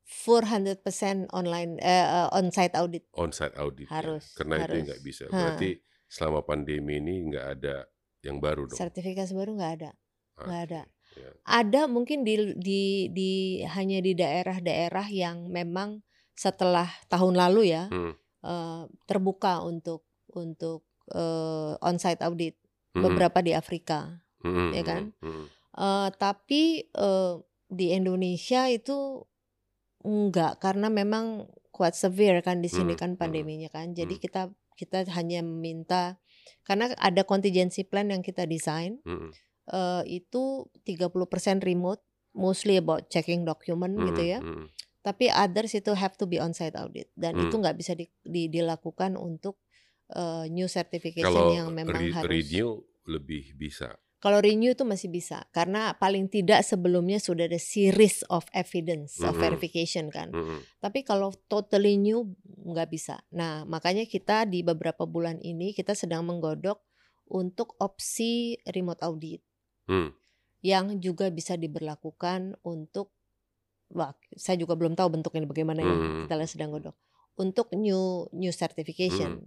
400% 0.04 1.32
online 1.32 1.80
eh, 1.80 1.88
eh, 2.06 2.28
on-site 2.32 2.76
audit. 2.76 3.04
on-site 3.16 3.56
audit. 3.56 3.88
ya. 3.88 4.00
Harus, 4.00 4.36
Karena 4.36 4.64
itu 4.64 4.72
harus. 4.72 4.84
nggak 4.88 5.02
bisa. 5.04 5.24
Ha. 5.28 5.32
Berarti 5.32 5.70
selama 6.08 6.44
pandemi 6.44 7.00
ini 7.00 7.32
nggak 7.32 7.48
ada 7.60 7.88
yang 8.24 8.40
baru 8.40 8.68
dong. 8.68 8.80
Sertifikasi 8.80 9.32
baru 9.32 9.52
nggak 9.56 9.74
ada. 9.80 9.92
nggak 10.34 10.62
ada. 10.72 10.82
ya. 11.14 11.30
Ada 11.46 11.82
mungkin 11.88 12.26
di 12.26 12.56
di 12.58 12.82
di 13.12 13.32
hanya 13.68 14.02
di 14.02 14.12
daerah-daerah 14.12 15.08
yang 15.08 15.46
memang 15.48 16.02
setelah 16.34 16.90
tahun 17.08 17.38
lalu 17.38 17.70
ya 17.70 17.86
Hmm. 17.88 18.18
eh, 18.44 18.84
terbuka 19.06 19.62
untuk 19.62 20.04
untuk 20.34 20.84
eh, 21.14 21.72
on-site 21.80 22.22
audit. 22.22 22.58
Hmm, 22.92 23.06
Beberapa 23.06 23.40
di 23.40 23.54
Afrika. 23.54 24.22
hmm, 24.42 24.70
ya 24.72 24.84
kan? 24.84 25.04
hmm. 25.18 25.46
Eh, 25.74 26.10
tapi 26.16 26.62
eh, 26.86 27.34
di 27.68 27.90
Indonesia 27.90 28.68
itu 28.68 29.24
enggak 30.04 30.60
karena 30.60 30.92
memang 30.92 31.48
quite 31.74 31.96
severe 31.96 32.44
kan 32.44 32.60
di 32.60 32.68
sini 32.68 32.94
Hmm, 32.94 33.00
kan 33.00 33.12
pandeminya 33.16 33.70
kan. 33.70 33.94
Jadi 33.94 34.18
hmm. 34.18 34.22
kita 34.22 34.42
kita 34.74 35.06
hanya 35.14 35.42
meminta 35.42 36.18
karena 36.62 36.92
ada 36.98 37.22
contingency 37.24 37.82
plan 37.82 38.10
yang 38.10 38.22
kita 38.22 38.44
desain 38.44 39.00
Hmm, 39.02 39.32
eh, 39.70 40.04
itu 40.12 40.68
30% 40.84 41.14
remote 41.62 42.02
mostly 42.34 42.76
about 42.76 43.08
checking 43.08 43.42
document 43.44 43.96
hmm, 43.96 44.06
gitu 44.12 44.24
ya. 44.28 44.40
hmm. 44.40 44.70
Tapi 45.02 45.28
others 45.28 45.74
itu 45.74 45.92
have 45.94 46.16
to 46.16 46.24
be 46.24 46.38
on-site 46.38 46.76
audit 46.76 47.10
dan 47.16 47.36
itu 47.38 47.52
Hmm. 47.52 47.62
nggak 47.62 47.76
bisa 47.76 47.94
di- 47.94 48.12
di- 48.22 48.48
dilakukan 48.48 49.16
untuk 49.16 49.60
eh, 50.12 50.46
new 50.52 50.68
certification 50.68 51.24
Kalau 51.24 51.54
yang 51.56 51.68
memang 51.72 52.02
re- 52.10 52.14
harus 52.16 52.30
renew 52.50 52.84
lebih 53.06 53.56
bisa. 53.56 53.96
kalau 54.24 54.40
renew 54.40 54.72
itu 54.72 54.88
masih 54.88 55.12
bisa 55.12 55.44
karena 55.52 56.00
paling 56.00 56.32
tidak 56.32 56.64
sebelumnya 56.64 57.20
sudah 57.20 57.44
ada 57.44 57.60
series 57.60 58.24
of 58.32 58.48
evidence 58.56 59.20
of 59.20 59.36
Mm-mm. 59.36 59.44
verification 59.44 60.08
kan. 60.08 60.32
Hmm, 60.32 60.64
Tapi 60.80 61.04
kalau 61.04 61.36
totally 61.52 62.00
new 62.00 62.32
nggak 62.64 62.88
bisa. 62.88 63.20
Nah 63.36 63.68
makanya 63.68 64.08
kita 64.08 64.48
di 64.48 64.64
beberapa 64.64 65.04
bulan 65.04 65.44
ini 65.44 65.76
kita 65.76 65.92
sedang 65.92 66.24
menggodok 66.24 66.80
untuk 67.28 67.76
opsi 67.84 68.56
remote 68.64 69.04
audit 69.04 69.44
Hmm. 69.92 70.16
yang 70.64 70.96
juga 71.04 71.28
bisa 71.28 71.60
diberlakukan 71.60 72.56
untuk 72.64 73.12
wah 73.92 74.16
saya 74.40 74.56
juga 74.56 74.80
belum 74.80 74.96
tahu 74.96 75.20
bentuknya 75.20 75.44
bagaimana 75.44 75.84
ya 75.84 75.92
Hmm. 75.92 76.24
kita 76.32 76.48
sedang 76.48 76.72
godok 76.72 76.96
untuk 77.36 77.68
new 77.76 78.32
new 78.32 78.54
certification 78.56 79.44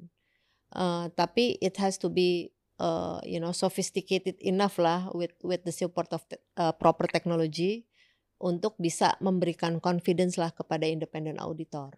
Eh, 0.76 1.06
tapi 1.16 1.56
it 1.64 1.80
has 1.80 1.96
to 1.96 2.12
be 2.12 2.52
uh, 2.84 3.16
you 3.24 3.40
know 3.40 3.56
sophisticated 3.56 4.36
enough 4.44 4.76
lah 4.76 5.08
with 5.16 5.32
with 5.40 5.64
the 5.64 5.72
support 5.72 6.12
of 6.12 6.20
te- 6.28 6.36
uh, 6.60 6.76
proper 6.76 7.08
technology 7.08 7.88
untuk 8.36 8.76
bisa 8.76 9.16
memberikan 9.24 9.80
confidence 9.80 10.36
lah 10.36 10.52
kepada 10.52 10.84
independent 10.84 11.40
auditor. 11.40 11.96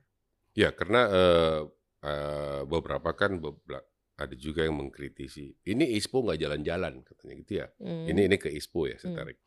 Ya, 0.54 0.70
karena 0.70 1.10
eh, 1.10 1.60
eh, 2.06 2.60
beberapa 2.70 3.10
kan 3.18 3.42
ada 4.18 4.34
juga 4.38 4.62
yang 4.62 4.78
mengkritisi. 4.78 5.58
Ini 5.66 5.98
ISPO 5.98 6.22
nggak 6.22 6.38
jalan-jalan 6.38 7.02
katanya 7.02 7.34
gitu 7.42 7.52
ya. 7.58 7.66
Hmm. 7.82 8.06
Ini 8.06 8.30
ini 8.30 8.36
ke 8.38 8.46
ISPO 8.46 8.86
ya 8.86 8.96
saya 9.02 9.10
Hmm. 9.10 9.18
tarik. 9.18 9.38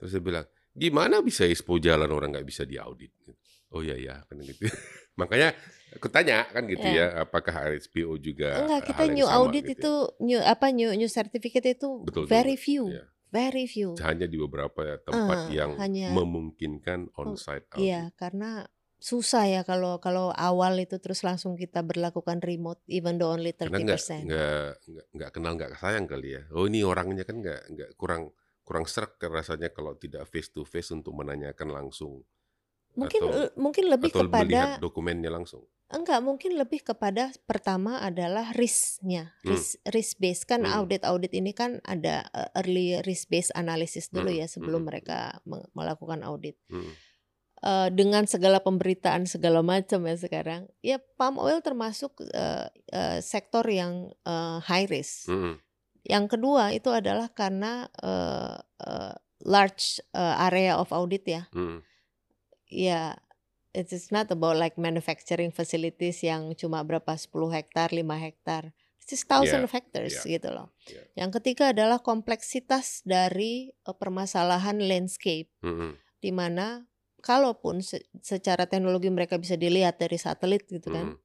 Terus 0.00 0.10
dia 0.16 0.24
bilang, 0.24 0.46
gimana 0.72 1.20
bisa 1.20 1.44
ISPO 1.44 1.76
jalan 1.76 2.08
orang 2.08 2.32
nggak 2.32 2.48
bisa 2.48 2.64
diaudit? 2.64 3.12
Oh 3.72 3.80
iya 3.80 3.96
ya 3.96 4.14
kan 4.24 4.36
gitu. 4.38 4.68
Makanya 5.20 5.52
aku 5.92 6.08
tanya 6.08 6.48
kan 6.48 6.64
gitu 6.64 6.84
Ya. 6.84 7.12
ya, 7.12 7.20
apakah 7.20 7.52
RSPO 7.68 8.16
juga 8.16 8.64
Enggak, 8.64 8.80
kita 8.86 9.00
hal 9.00 9.08
yang 9.08 9.14
new 9.14 9.26
sama 9.28 9.36
audit 9.44 9.64
gitu 9.64 9.72
ya? 9.72 9.76
itu 9.76 9.92
new 10.20 10.40
apa 10.40 10.66
new 10.68 10.90
new 10.92 11.08
certificate 11.08 11.68
itu 11.70 11.88
Betul, 12.04 12.24
very 12.24 12.56
betul. 12.56 12.64
few, 12.64 12.82
Iya. 12.88 13.04
very 13.28 13.64
few. 13.66 13.92
hanya 14.00 14.24
di 14.24 14.36
beberapa 14.36 14.80
tempat 14.98 15.38
Ah, 15.38 15.48
yang 15.48 15.76
hanya- 15.76 16.12
memungkinkan 16.12 17.12
on-site 17.14 17.68
audit. 17.70 17.80
Iya, 17.82 18.02
karena 18.14 18.64
susah 18.96 19.44
ya 19.44 19.60
kalau 19.64 19.98
kalau 19.98 20.30
awal 20.30 20.78
itu 20.78 20.94
terus 20.96 21.20
langsung 21.20 21.58
kita 21.58 21.82
berlakukan 21.82 22.38
remote 22.38 22.78
even 22.86 23.18
though 23.18 23.34
only 23.34 23.50
Karena 23.50 23.82
nggak 23.82 23.98
30%. 23.98 24.22
nggak 24.24 24.68
nggak 24.86 25.06
nggak 25.12 25.30
kenal 25.34 25.52
nggak 25.56 25.72
sayang 25.76 26.06
kali 26.06 26.38
ya. 26.38 26.42
Oh 26.52 26.64
ini 26.64 26.80
orangnya 26.80 27.26
kan 27.26 27.36
nggak 27.36 27.60
nggak 27.68 27.90
kurang 27.96 28.30
kurang 28.62 28.86
serak 28.86 29.18
rasanya 29.18 29.68
kalau 29.68 29.92
tidak 29.94 30.22
face 30.24 30.48
to 30.48 30.62
face 30.62 30.88
untuk 30.88 31.12
menanyakan 31.12 31.68
langsung 31.68 32.22
Mungkin 32.92 33.20
atau 33.24 33.36
eh, 33.48 33.50
mungkin 33.56 33.84
lebih 33.88 34.10
atau 34.12 34.28
melihat 34.28 34.76
kepada 34.76 34.82
dokumennya 34.82 35.30
langsung. 35.32 35.64
enggak, 35.92 36.24
mungkin 36.24 36.56
lebih 36.56 36.80
kepada 36.80 37.28
pertama 37.44 38.00
adalah 38.00 38.48
risk-nya, 38.56 39.36
Hmm. 39.44 39.52
risk 39.52 39.76
risk 39.92 40.16
based 40.16 40.44
kan 40.48 40.64
Hmm. 40.64 40.84
audit-audit 40.84 41.36
ini 41.36 41.52
kan 41.52 41.84
ada 41.84 42.24
eh, 42.32 42.48
early 42.64 42.96
risk 43.04 43.28
based 43.28 43.52
analysis 43.52 44.08
dulu 44.08 44.32
Hmm, 44.32 44.40
ya 44.40 44.46
sebelum 44.48 44.84
hmm. 44.84 44.88
mereka 44.88 45.18
melakukan 45.76 46.24
audit. 46.24 46.56
Hmm. 46.72 46.96
Eh, 47.62 47.88
dengan 47.94 48.26
segala 48.26 48.58
pemberitaan 48.58 49.22
segala 49.28 49.62
macam 49.62 50.02
ya 50.08 50.16
sekarang, 50.18 50.66
ya 50.82 50.98
palm 51.14 51.36
oil 51.38 51.60
termasuk 51.62 52.24
eh, 52.34 52.66
eh, 52.90 53.18
sektor 53.22 53.62
yang 53.68 54.10
eh, 54.24 54.58
high 54.64 54.88
risk. 54.88 55.28
Hmm. 55.28 55.60
Yang 56.02 56.34
kedua 56.34 56.74
itu 56.74 56.90
adalah 56.90 57.30
karena 57.30 57.86
eh, 58.02 58.56
eh, 58.82 59.14
large 59.46 60.02
eh, 60.10 60.44
area 60.48 60.74
of 60.74 60.90
audit 60.90 61.22
ya. 61.22 61.46
Hmm. 61.54 61.84
Ya, 62.72 63.20
it 63.76 63.92
is 63.92 64.08
not 64.08 64.32
about 64.32 64.56
like 64.56 64.80
manufacturing 64.80 65.52
facilities 65.52 66.24
yang 66.24 66.56
cuma 66.56 66.80
berapa 66.80 67.12
10 67.20 67.52
hektar, 67.52 67.92
5 67.92 68.16
hektar. 68.16 68.72
It 69.02 69.08
is 69.12 69.28
thousand 69.28 69.60
Yeah, 69.60 69.68
of 69.68 69.72
hectares 69.76 70.14
yeah, 70.16 70.40
gitu 70.40 70.48
loh. 70.54 70.68
yeah. 70.88 71.04
Yang 71.26 71.30
ketiga 71.42 71.76
adalah 71.76 72.00
kompleksitas 72.00 73.04
dari 73.04 73.70
eh, 73.74 73.96
permasalahan 73.96 74.80
landscape 74.80 75.52
Hmm. 75.60 75.94
di 76.18 76.30
mana 76.32 76.86
kalaupun 77.22 77.82
se- 77.86 78.02
secara 78.18 78.66
teknologi 78.66 79.06
mereka 79.12 79.38
bisa 79.38 79.54
dilihat 79.54 79.98
dari 80.00 80.18
satelit 80.18 80.66
gitu 80.66 80.90
kan. 80.90 81.14
Hmm. 81.14 81.21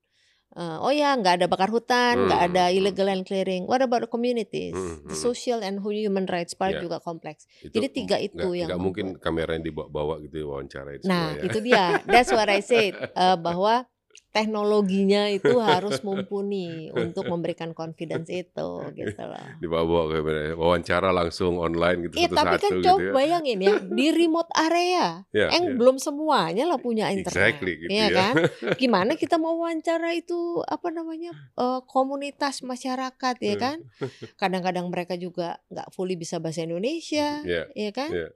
Eh, 0.58 0.78
oh 0.80 0.90
ya, 0.96 1.12
nggak 1.14 1.44
ada 1.44 1.46
bakar 1.52 1.68
hutan, 1.70 2.26
nggak 2.26 2.40
Hmm, 2.40 2.50
ada 2.56 2.64
hmm. 2.72 2.78
illegal 2.80 3.06
land 3.12 3.24
clearing. 3.28 3.68
What 3.68 3.84
about 3.84 4.08
the 4.08 4.10
communities? 4.10 4.74
Hmm, 4.74 5.04
The 5.06 5.14
hmm. 5.14 5.26
social 5.28 5.60
and 5.60 5.84
human 5.84 6.24
rights 6.26 6.56
part 6.56 6.80
Ya. 6.80 6.82
juga 6.82 7.04
kompleks. 7.04 7.46
Itu 7.60 7.78
Jadi 7.78 7.88
tiga 7.92 8.18
itu 8.18 8.40
nggak, 8.40 8.56
yang 8.56 8.68
nggak 8.72 8.82
mungkin 8.82 9.06
yang 9.60 9.66
dibawa-bawa 9.68 10.24
gitu 10.24 10.48
wawancara 10.48 10.98
itu 10.98 11.04
Nah, 11.06 11.36
semua 11.36 11.40
ya. 11.44 11.46
itu 11.52 11.60
dia. 11.62 11.86
That's 12.08 12.32
what 12.32 12.48
I 12.48 12.64
said 12.64 12.96
eh, 13.22 13.38
bahwa 13.38 13.86
teknologinya 14.28 15.26
itu 15.28 15.58
harus 15.66 16.00
mumpuni 16.02 16.94
untuk 16.94 17.26
memberikan 17.26 17.74
confidence 17.74 18.30
itu 18.30 18.70
gitu 18.94 19.24
loh. 19.24 19.48
Dibawa-bawa 19.58 20.04
kamera 20.14 20.42
wawancara 20.54 21.10
langsung 21.10 21.58
online 21.58 22.06
gitu 22.06 22.22
Iya, 22.22 22.28
tapi 22.30 22.38
kan 22.38 22.72
satu-satu 22.72 22.86
coba 22.86 22.98
gitu 22.98 23.02
ya. 23.02 23.14
bayangin 23.14 23.58
ya 23.60 23.74
di 23.82 24.08
remote 24.12 24.52
area, 24.54 25.26
Ya, 25.32 25.48
yang 25.52 25.66
ya. 25.66 25.76
belum 25.76 25.98
semuanya 25.98 26.64
lah 26.66 26.78
punya 26.78 27.10
internet, 27.10 27.58
Exactly 27.58 27.74
gitu 27.82 27.90
Iya 27.90 28.06
ya. 28.06 28.14
kan? 28.14 28.34
Gimana 28.82 29.12
kita 29.16 29.36
mau 29.36 29.58
wawancara 29.58 30.14
itu 30.14 30.62
apa 30.64 30.88
namanya 30.90 31.34
eh, 31.56 31.82
komunitas 31.86 32.62
masyarakat 32.62 33.36
ya 33.40 33.54
Eh. 33.54 33.58
kan? 33.58 33.78
Kadang-kadang 34.36 34.86
mereka 34.88 35.18
juga 35.18 35.58
nggak 35.68 35.90
fully 35.90 36.14
bisa 36.14 36.38
bahasa 36.38 36.62
Indonesia, 36.62 37.42
Iya, 37.42 37.64
ya 37.74 37.92
kan? 37.92 38.12
iya. 38.12 38.30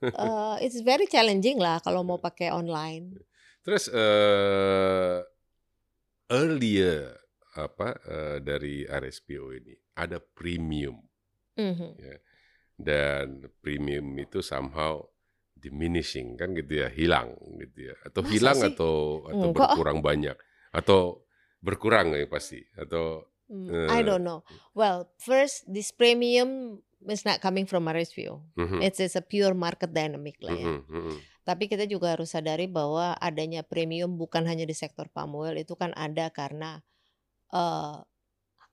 Eh, 0.00 0.56
it's 0.64 0.80
very 0.80 1.04
challenging 1.04 1.60
lah 1.60 1.76
kalau 1.78 2.00
mau 2.00 2.16
pakai 2.16 2.48
online. 2.48 3.20
Terus 3.64 3.88
eh 3.88 5.18
earlier 6.30 7.16
apa 7.54 7.88
eh, 8.04 8.38
dari 8.42 8.82
RSPO 8.84 9.46
ini 9.54 9.74
ada 9.96 10.18
premium 10.18 10.98
Mhm. 11.54 11.94
dan 12.74 13.46
premium 13.62 14.10
itu 14.18 14.42
somehow 14.42 14.98
diminishing 15.54 16.34
kan 16.34 16.50
gitu 16.52 16.82
ya 16.82 16.90
hilang 16.90 17.38
gitu 17.62 17.88
ya 17.88 17.96
atau 18.02 18.20
Masa 18.26 18.32
hilang 18.34 18.58
sih? 18.58 18.74
atau 18.74 18.94
atau 19.30 19.48
Enggak 19.54 19.70
berkurang 19.70 19.98
banyak 20.02 20.36
atau 20.74 21.22
berkurang 21.62 22.12
ya 22.12 22.26
pasti 22.26 22.60
atau 22.74 23.24
Eh. 23.44 23.92
I 23.92 24.00
don't 24.00 24.24
know. 24.24 24.40
Well, 24.72 25.12
first 25.20 25.68
this 25.68 25.92
premium 25.92 26.80
is 27.04 27.28
not 27.28 27.44
coming 27.44 27.68
from 27.68 27.84
RSPO. 27.84 28.40
Mhm, 28.56 28.80
It's, 28.80 28.96
it's 28.98 29.14
a 29.14 29.22
pure 29.22 29.52
market 29.52 29.92
dynamic 29.92 30.40
lah 30.40 30.56
ya. 30.56 30.64
mhm, 30.64 30.80
mhm. 30.88 31.16
Tapi 31.44 31.68
kita 31.68 31.84
juga 31.84 32.16
harus 32.16 32.32
sadari 32.32 32.64
bahwa 32.64 33.12
adanya 33.20 33.60
premium 33.60 34.16
bukan 34.16 34.48
hanya 34.48 34.64
di 34.64 34.72
sektor 34.72 35.12
palm 35.12 35.36
oil 35.36 35.54
itu 35.60 35.76
kan 35.76 35.92
ada 35.92 36.32
karena 36.32 36.80
eh, 37.52 37.96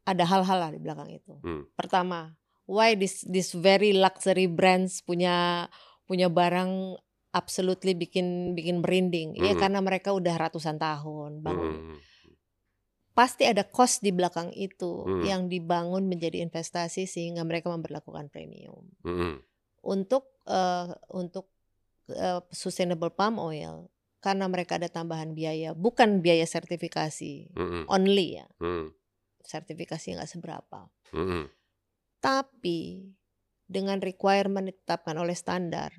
ada 0.08 0.24
hal-hal 0.26 0.58
lah 0.58 0.72
di 0.74 0.80
belakang 0.82 1.12
itu. 1.12 1.38
Hmm. 1.44 1.68
Pertama, 1.78 2.34
why 2.66 2.96
this 2.96 3.22
this 3.28 3.54
very 3.54 3.94
luxury 3.94 4.48
brands 4.50 5.04
punya 5.04 5.68
punya 6.08 6.32
barang 6.32 6.98
absolutely 7.32 7.96
bikin 7.96 8.58
bikin 8.58 8.80
merinding. 8.84 9.36
Ya 9.38 9.54
Mhm. 9.56 9.60
karena 9.62 9.80
mereka 9.84 10.12
udah 10.16 10.36
ratusan 10.36 10.80
tahun 10.80 11.44
bangun. 11.44 11.72
Mhm. 11.76 11.98
Pasti 13.12 13.44
ada 13.44 13.68
cost 13.68 14.00
di 14.00 14.16
belakang 14.16 14.56
itu 14.56 15.04
Hmm. 15.04 15.24
yang 15.28 15.42
dibangun 15.52 16.08
menjadi 16.08 16.40
investasi 16.48 17.04
sehingga 17.04 17.44
mereka 17.44 17.68
memperlakukan 17.68 18.32
premium. 18.32 18.88
Mhm. 19.04 19.44
Untuk 19.84 20.32
eh, 20.42 20.90
untuk 21.14 21.51
eh, 22.16 22.42
sustainable 22.52 23.12
palm 23.14 23.40
oil 23.40 23.90
karena 24.22 24.46
mereka 24.46 24.78
ada 24.78 24.86
tambahan 24.88 25.34
biaya, 25.34 25.74
bukan 25.74 26.22
biaya 26.22 26.46
sertifikasi 26.46 27.50
Mhm. 27.58 27.90
only 27.90 28.38
ya. 28.38 28.48
Mhm. 28.62 28.94
Sertifikasi 29.42 30.14
nggak 30.14 30.30
seberapa. 30.30 30.88
Mhm. 31.12 31.50
Tapi 32.22 33.10
dengan 33.66 33.98
requirement 33.98 34.70
ditetapkan 34.70 35.18
oleh 35.18 35.34
standar, 35.34 35.90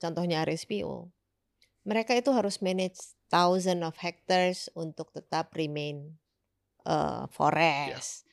contohnya 0.00 0.40
RSPO, 0.40 1.12
mereka 1.84 2.16
itu 2.16 2.32
harus 2.32 2.64
manage 2.64 2.96
thousand 3.28 3.84
of 3.84 4.00
hectares 4.00 4.72
untuk 4.72 5.12
tetap 5.12 5.52
remain 5.52 6.16
uh, 6.88 7.28
forest. 7.28 8.24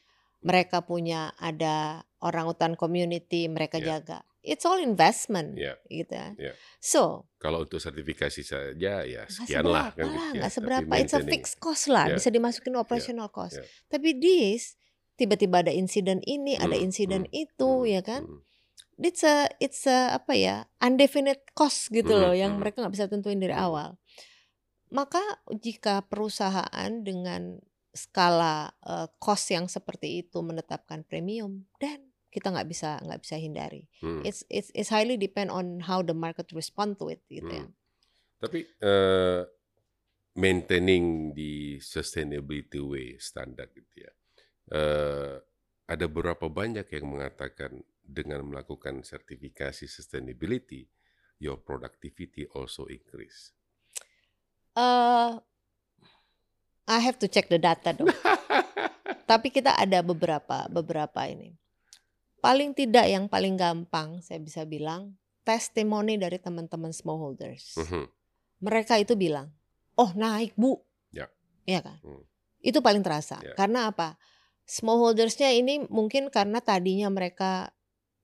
Mereka 0.42 0.88
punya 0.88 1.36
ada 1.38 2.08
orang 2.24 2.48
hutan 2.48 2.74
community, 2.80 3.46
mereka 3.52 3.78
Ya. 3.78 4.00
jaga. 4.00 4.24
It's 4.42 4.66
all 4.66 4.82
investment, 4.82 5.54
Ya. 5.58 5.78
gitu. 5.86 6.18
Ya. 6.38 6.54
So 6.82 7.30
Kalau 7.38 7.66
untuk 7.66 7.78
sertifikasi 7.82 8.42
saja 8.42 9.06
ya 9.06 9.22
sekian 9.30 9.66
lah 9.66 9.94
kan 9.94 10.06
lah, 10.10 10.18
gitu 10.18 10.34
ya. 10.34 10.34
nggak 10.42 10.52
Tapi 10.52 10.58
seberapa. 10.58 10.92
It's 10.98 11.14
a 11.18 11.22
fixed 11.22 11.58
cost 11.62 11.86
lah, 11.90 12.10
Ya. 12.10 12.18
bisa 12.18 12.30
dimasukin 12.34 12.74
operational 12.78 13.30
cost. 13.30 13.62
ya. 13.62 13.66
Tapi 13.90 14.18
this 14.18 14.78
tiba-tiba 15.18 15.62
ada 15.62 15.70
insiden 15.74 16.22
ini, 16.26 16.58
ada 16.58 16.74
Hmm, 16.74 16.86
insiden 16.86 17.24
hmm, 17.30 17.34
itu, 17.38 17.72
Hmm, 17.86 17.90
ya 17.90 18.02
kan? 18.02 18.24
hmm. 18.26 18.42
it's 19.02 19.26
a 19.26 19.50
it's 19.58 19.90
a 19.90 20.14
apa 20.14 20.38
ya 20.38 20.56
undefinite 20.78 21.42
cost 21.58 21.90
gitu 21.90 22.14
Mhm, 22.14 22.22
loh 22.22 22.34
yang 22.38 22.54
mhm. 22.54 22.62
mereka 22.62 22.86
nggak 22.86 22.94
bisa 22.94 23.10
tentuin 23.10 23.42
dari 23.42 23.54
Mhm. 23.54 23.62
awal. 23.66 23.90
Maka 24.92 25.24
jika 25.56 26.04
perusahaan 26.06 26.92
dengan 27.02 27.58
skala 27.96 28.72
eh, 28.86 29.08
cost 29.18 29.50
yang 29.52 29.66
seperti 29.68 30.22
itu 30.28 30.40
menetapkan 30.46 31.02
premium, 31.08 31.66
dan 31.80 32.11
kita 32.32 32.48
nggak 32.48 32.68
bisa 32.72 32.98
nggak 33.04 33.22
bisa 33.22 33.36
hindari. 33.36 33.84
Hmm. 34.00 34.24
It's 34.24 34.48
it's 34.48 34.72
it's 34.72 34.88
highly 34.88 35.20
depend 35.20 35.52
on 35.52 35.84
how 35.84 36.00
the 36.00 36.16
market 36.16 36.48
respond 36.56 36.96
to 37.04 37.12
it 37.12 37.20
gitu 37.28 37.52
ya. 37.52 37.68
Hmm. 37.68 37.76
Tapi 38.40 38.64
eh, 38.66 39.42
maintaining 40.40 41.36
di 41.36 41.78
sustainability 41.84 42.80
way 42.80 43.20
standar 43.20 43.68
gitu 43.76 44.08
ya. 44.08 44.12
Eh, 44.72 45.36
ada 45.92 46.06
berapa 46.08 46.48
banyak 46.48 46.88
yang 46.88 47.06
mengatakan 47.12 47.84
dengan 48.00 48.48
melakukan 48.48 49.04
sertifikasi 49.04 49.92
sustainability, 49.92 50.88
your 51.44 51.60
productivity 51.60 52.48
also 52.56 52.88
increase. 52.88 53.52
Eh, 54.80 55.32
I 56.88 57.00
have 57.04 57.20
to 57.20 57.28
check 57.28 57.52
the 57.52 57.60
data 57.60 57.92
dong. 57.92 58.08
Tapi 59.32 59.48
kita 59.52 59.76
ada 59.76 60.00
beberapa 60.00 60.68
beberapa 60.72 61.28
ini. 61.28 61.61
Paling 62.42 62.74
tidak 62.74 63.06
yang 63.08 63.30
paling 63.30 63.56
gampang 63.56 64.20
saya 64.26 64.42
bisa 64.42 64.66
bilang 64.66 65.16
testimoni 65.46 66.18
dari 66.18 66.38
teman-teman 66.38 66.90
smallholders. 66.94 67.78
Mhm. 67.78 68.06
Mereka 68.62 69.02
itu 69.02 69.18
bilang, 69.18 69.50
"Oh, 69.98 70.14
naik, 70.14 70.54
Bu." 70.58 70.82
Ya. 71.10 71.30
Iya 71.66 71.82
kan? 71.82 71.98
Hmm. 72.02 72.24
Itu 72.62 72.82
paling 72.82 73.02
terasa. 73.02 73.42
Ya. 73.42 73.58
Karena 73.58 73.90
apa? 73.90 74.18
Smallholdersnya 74.70 75.50
ini 75.54 75.82
mungkin 75.90 76.30
karena 76.30 76.62
tadinya 76.62 77.10
mereka 77.10 77.74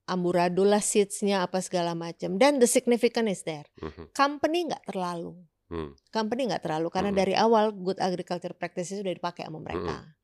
amburadul 0.07 0.71
lah 0.71 0.79
seeds-nya 0.79 1.43
apa 1.43 1.59
segala 1.59 1.91
macam 1.91 2.39
dan 2.39 2.61
the 2.61 2.69
significant 2.69 3.27
is 3.27 3.43
there. 3.43 3.67
Mhm. 3.81 4.13
Company 4.15 4.69
nggak 4.71 4.85
terlalu. 4.87 5.35
Hmm. 5.67 5.91
Company 6.15 6.47
nggak 6.47 6.63
terlalu 6.63 6.87
karena 6.87 7.11
Mhm. 7.11 7.17
dari 7.19 7.33
awal 7.35 7.75
good 7.75 7.99
agriculture 7.99 8.55
practices 8.55 9.03
sudah 9.03 9.11
dipakai 9.11 9.51
sama 9.51 9.59
mereka. 9.59 10.15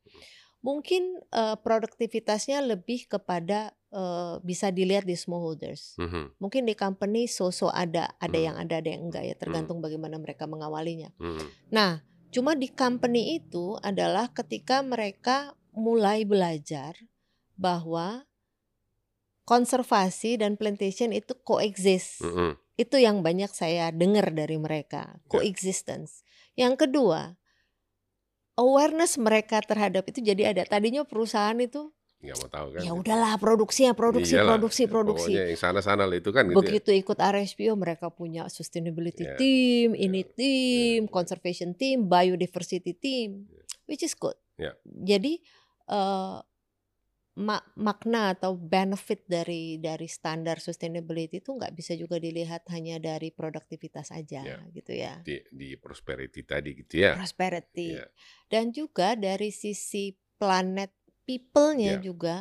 Mungkin 0.64 1.20
eh, 1.28 1.58
produktivitasnya 1.60 2.64
lebih 2.64 3.12
kepada 3.12 3.76
eh, 3.94 4.36
bisa 4.42 4.74
dilihat 4.74 5.06
di 5.06 5.14
smallholders. 5.14 5.94
Mhm. 6.02 6.42
Mungkin 6.42 6.66
di 6.66 6.74
company 6.74 7.30
so-so 7.30 7.70
ada, 7.70 8.10
ada 8.18 8.34
Hmm. 8.36 8.48
yang 8.50 8.56
ada, 8.58 8.82
ada 8.82 8.90
yang 8.90 9.06
enggak 9.08 9.24
ya, 9.24 9.36
tergantung 9.38 9.80
bagaimana 9.86 10.18
mereka 10.18 10.50
mengawalinya. 10.50 11.14
Mhm. 11.22 11.46
Nah, 11.70 12.02
cuma 12.34 12.58
di 12.58 12.68
company 12.74 13.38
itu 13.38 13.78
adalah 13.86 14.34
ketika 14.34 14.82
mereka 14.82 15.54
mulai 15.78 16.26
belajar 16.26 16.98
bahwa 17.54 18.26
konservasi 19.46 20.40
dan 20.40 20.56
plantation 20.56 21.12
itu 21.14 21.36
coexist. 21.44 22.24
Mhm. 22.24 22.58
Itu 22.74 22.98
yang 22.98 23.22
banyak 23.22 23.54
saya 23.54 23.94
dengar 23.94 24.34
dari 24.34 24.58
mereka, 24.58 25.22
Ya. 25.22 25.30
coexistence. 25.30 26.26
Yang 26.58 26.88
kedua, 26.90 27.38
awareness 28.58 29.18
mereka 29.22 29.62
terhadap 29.62 30.10
itu 30.10 30.26
jadi 30.26 30.54
ada. 30.58 30.66
Tadinya 30.66 31.06
perusahaan 31.06 31.58
itu 31.62 31.94
Nggak 32.24 32.38
mau 32.40 32.50
tahu 32.50 32.68
kan? 32.72 32.82
ya 32.82 32.92
udahlah 32.96 33.34
produksinya 33.36 33.92
produksi 33.92 34.34
Iyalah, 34.34 34.56
produksi 34.56 34.84
produksi. 34.88 35.32
Pokoknya 35.36 35.44
yang 35.52 35.60
sana-sana 35.60 36.04
lah 36.08 36.16
itu 36.16 36.32
kan 36.32 36.48
gitu 36.48 36.56
ya. 36.56 36.60
Begitu 36.64 36.90
ikut 36.96 37.18
RSPO 37.20 37.74
mereka 37.76 38.08
punya 38.10 38.48
sustainability 38.48 39.28
Ya, 39.28 39.36
team, 39.36 39.92
ini 39.92 40.24
ya, 40.24 40.30
team, 40.32 41.00
ya. 41.04 41.12
conservation 41.12 41.76
team, 41.76 42.08
biodiversity 42.08 42.96
team, 42.96 43.52
which 43.86 44.02
is 44.02 44.16
good. 44.16 44.40
Ya. 44.56 44.72
Jadi 44.88 45.44
eh, 45.84 46.38
ma- 47.34 47.68
makna 47.76 48.38
atau 48.38 48.54
benefit 48.54 49.26
dari 49.26 49.82
dari 49.82 50.06
standar 50.06 50.62
sustainability 50.62 51.42
itu 51.42 51.52
nggak 51.52 51.74
bisa 51.74 51.98
juga 51.98 52.22
dilihat 52.22 52.64
hanya 52.72 53.02
dari 53.02 53.34
produktivitas 53.34 54.14
aja 54.14 54.46
Ya. 54.46 54.58
gitu 54.72 54.96
ya. 54.96 55.20
Di, 55.26 55.44
di 55.52 55.76
prosperity 55.76 56.46
tadi 56.46 56.72
gitu 56.78 57.04
ya. 57.04 57.18
Prosperity 57.18 58.00
Ya. 58.00 58.06
dan 58.48 58.72
juga 58.72 59.20
dari 59.20 59.52
sisi 59.52 60.14
planet 60.38 61.03
people-nya 61.24 61.98
Ya. 61.98 62.02
juga 62.04 62.36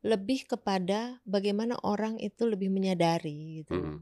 lebih 0.00 0.44
kepada 0.46 1.20
bagaimana 1.22 1.76
orang 1.80 2.16
itu 2.16 2.44
lebih 2.44 2.68
menyadari 2.68 3.60
gitu. 3.60 3.76
Mhm. 3.76 3.98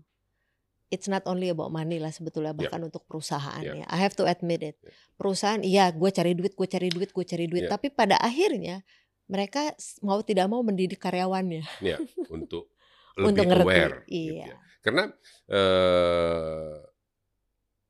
It's 0.89 1.05
not 1.05 1.27
only 1.27 1.49
about 1.49 1.69
money 1.69 1.99
lah 1.99 2.09
sebetulnya 2.09 2.51
Ya. 2.51 2.59
bahkan 2.59 2.81
untuk 2.83 3.05
perusahaan 3.05 3.61
Ya. 3.61 3.75
ya. 3.75 3.87
I 3.87 3.99
have 3.99 4.15
to 4.15 4.25
admit 4.25 4.63
it. 4.63 4.77
Ya. 4.79 4.89
Perusahaan 5.15 5.61
iya 5.61 5.91
gue 5.91 6.09
cari 6.09 6.33
duit, 6.33 6.55
gue 6.55 6.65
cari 6.67 6.89
duit, 6.89 7.11
gue 7.11 7.25
cari 7.25 7.45
duit. 7.45 7.67
Ya. 7.67 7.71
Tapi 7.71 7.91
pada 7.91 8.17
akhirnya 8.17 8.81
mereka 9.27 9.75
mau 10.01 10.23
tidak 10.23 10.49
mau 10.49 10.63
mendidik 10.63 10.97
karyawannya 10.97 11.61
Ya, 11.81 12.01
untuk 12.29 12.73
untuk 13.21 13.37
lebih 13.37 13.47
ngerti. 13.51 13.67
aware. 13.67 13.97
gitu 14.07 14.33
Iya. 14.33 14.47
ya. 14.47 14.57
Karena 14.81 15.03
eh 15.49 16.75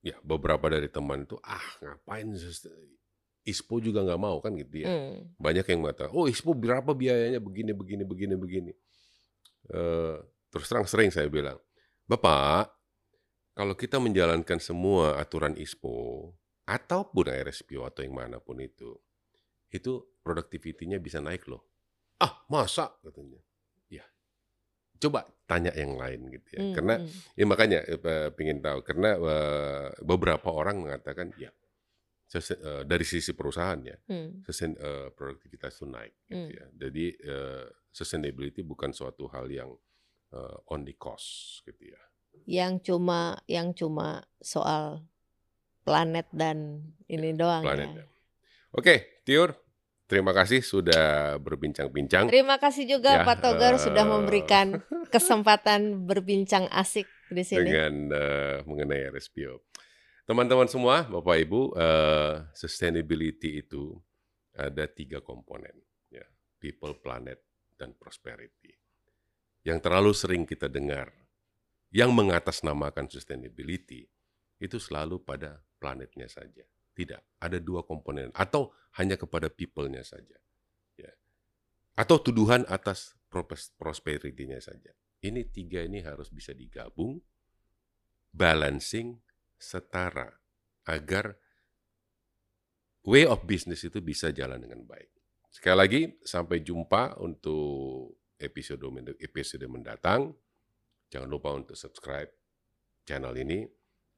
ya 0.01 0.17
beberapa 0.23 0.67
dari 0.67 0.89
teman 0.89 1.23
itu 1.23 1.37
ah 1.39 1.63
ngapain 1.79 2.33
ISPO 3.49 3.81
juga 3.81 4.05
nggak 4.05 4.21
mau 4.21 4.37
kan 4.45 4.53
gitu 4.53 4.85
ya. 4.85 4.89
Hmm. 4.93 5.33
Banyak 5.41 5.65
yang 5.65 5.81
mengatakan, 5.81 6.13
oh 6.13 6.29
ISPO 6.29 6.53
berapa 6.53 6.93
biayanya 6.93 7.41
begini 7.41 7.73
begini 7.73 8.05
begini 8.05 8.35
begini. 8.37 8.73
Eh 9.73 10.17
terus 10.53 10.69
terang 10.69 10.85
sering 10.85 11.09
saya 11.09 11.29
bilang, 11.33 11.57
Bapak, 12.05 12.73
kalau 13.57 13.75
kita 13.75 13.97
menjalankan 13.99 14.61
semua 14.61 15.17
aturan 15.21 15.57
ISPO 15.57 16.31
ataupun 16.69 17.27
RSPO 17.33 17.85
atau 17.89 18.05
yang 18.05 18.17
mana 18.17 18.37
pun 18.39 18.61
itu, 18.61 18.97
itu 19.73 20.05
produktivitinya 20.21 21.01
bisa 21.01 21.25
naik 21.25 21.49
loh. 21.49 21.65
Ah 22.21 22.45
masa 22.53 22.93
katanya. 23.01 23.41
Ya, 23.89 24.05
coba 25.01 25.25
tanya 25.49 25.73
yang 25.73 25.97
lain 25.97 26.29
gitu 26.29 26.49
ya. 26.55 26.61
Hmm, 26.61 26.75
Karena 26.77 26.95
hmm. 27.01 27.35
Ya 27.35 27.45
makanya 27.49 27.79
eh, 27.89 28.31
pengen 28.37 28.61
tahu 28.61 28.85
karena 28.85 29.11
eh, 29.17 29.89
beberapa 30.05 30.49
orang 30.53 30.85
mengatakan 30.85 31.33
ya 31.41 31.49
eh, 32.31 32.83
dari 32.85 33.03
sisi 33.03 33.33
perusahaan 33.33 33.81
ya 33.81 33.97
Hmm. 34.05 34.43
sesen, 34.43 34.75
eh, 34.75 35.09
produktivitas 35.11 35.73
itu 35.75 35.87
naik 35.87 36.13
gitu 36.25 36.37
Hmm. 36.39 36.51
ya. 36.53 36.67
Jadi 36.79 37.05
eh, 37.17 37.65
sustainability 37.89 38.61
bukan 38.61 38.93
suatu 38.93 39.27
hal 39.29 39.49
yang 39.49 39.73
eh, 40.29 40.57
on 40.69 40.85
the 40.85 40.93
cost 40.93 41.61
gitu 41.63 41.89
ya. 41.89 42.01
Yang 42.45 42.73
cuma 42.87 43.21
yang 43.47 43.73
cuma 43.73 44.21
soal 44.39 45.03
planet 45.81 46.29
dan 46.31 46.85
ini 47.07 47.33
doang 47.33 47.65
Planet. 47.65 47.89
ya. 47.89 48.05
ya. 48.05 48.07
Oke, 48.71 49.25
Tiur, 49.25 49.57
terima 50.05 50.37
kasih 50.37 50.61
sudah 50.61 51.37
berbincang-bincang 51.39 52.29
Terima 52.29 52.61
kasih 52.61 52.85
juga 52.85 53.21
Ya, 53.21 53.25
Pak 53.25 53.41
Togar 53.41 53.81
sudah 53.81 54.05
eh, 54.05 54.11
memberikan 54.11 54.67
kesempatan 55.15 56.05
berbincang 56.05 56.69
asik 56.69 57.09
di 57.29 57.41
sini. 57.41 57.65
dengan 57.65 57.93
eh, 58.13 58.57
mengenai 58.65 59.09
RSPO. 59.09 59.65
Teman-teman 60.29 60.69
semua, 60.69 61.09
Bapak 61.09 61.41
Ibu, 61.41 61.73
eh, 61.73 62.35
sustainability 62.53 63.65
itu 63.65 63.97
ada 64.53 64.85
tiga 64.85 65.25
komponen, 65.25 65.73
ya, 66.13 66.21
people, 66.61 66.93
planet, 67.01 67.41
dan 67.81 67.97
prosperity. 67.97 68.77
Yang 69.65 69.79
terlalu 69.81 70.13
sering 70.13 70.45
kita 70.45 70.69
dengar, 70.69 71.09
yang 71.89 72.13
mengatasnamakan 72.13 73.09
sustainability 73.09 74.05
itu 74.61 74.77
selalu 74.77 75.25
pada 75.25 75.65
planetnya 75.81 76.29
saja. 76.29 76.69
Tidak, 76.93 77.41
ada 77.41 77.57
dua 77.57 77.89
komponen, 77.89 78.29
atau 78.37 78.69
hanya 79.01 79.17
kepada 79.17 79.49
people-nya 79.49 80.05
saja. 80.05 80.37
Ya. 81.01 81.09
Atau 81.97 82.21
tuduhan 82.21 82.69
atas 82.69 83.17
prosperity-nya 83.81 84.61
saja. 84.61 84.93
Ini 85.25 85.49
tiga 85.49 85.81
ini 85.89 86.05
harus 86.05 86.29
bisa 86.29 86.53
digabung, 86.53 87.17
balancing, 88.29 89.25
setara, 89.59 90.31
agar 90.87 91.37
way 93.05 93.27
of 93.27 93.45
business 93.45 93.85
itu 93.85 93.99
bisa 94.01 94.33
jalan 94.33 94.63
dengan 94.63 94.87
baik. 94.87 95.11
Sekali 95.53 95.77
lagi, 95.77 96.03
sampai 96.23 96.63
jumpa 96.63 97.19
untuk 97.19 98.17
episode 98.39 98.81
episode 99.19 99.67
mendatang. 99.67 100.33
Jangan 101.11 101.29
lupa 101.29 101.53
untuk 101.57 101.75
subscribe 101.75 102.31
channel 103.03 103.35
ini, 103.35 103.65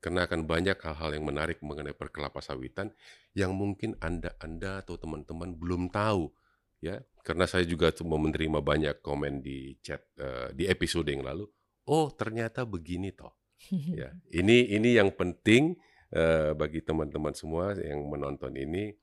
karena 0.01 0.25
akan 0.25 0.49
banyak 0.49 0.81
hal-hal 0.81 1.11
yang 1.13 1.29
menarik 1.29 1.61
mengenai 1.61 1.93
perkelapa 1.93 2.41
sawitan 2.41 2.89
yang 3.37 3.53
mungkin 3.53 3.95
anda 4.01 4.33
anda 4.41 4.81
atau 4.81 4.97
teman-teman 4.97 5.53
belum 5.55 5.93
tahu 5.93 6.33
ya 6.81 7.05
karena 7.21 7.45
saya 7.45 7.69
juga 7.69 7.93
cuma 7.93 8.17
menerima 8.17 8.65
banyak 8.65 9.05
komen 9.05 9.45
di 9.45 9.77
chat 9.85 10.01
eh, 10.17 10.57
di 10.57 10.65
episode 10.65 11.13
yang 11.13 11.21
lalu 11.21 11.45
oh 11.93 12.09
ternyata 12.17 12.65
begini 12.65 13.13
toh 13.13 13.37
ya 13.69 14.11
ini 14.41 14.73
ini 14.73 14.97
yang 14.97 15.13
penting 15.13 15.77
eh, 16.15 16.57
bagi 16.57 16.81
teman-teman 16.81 17.37
semua 17.37 17.77
yang 17.77 18.07
menonton 18.09 18.57
ini 18.57 18.97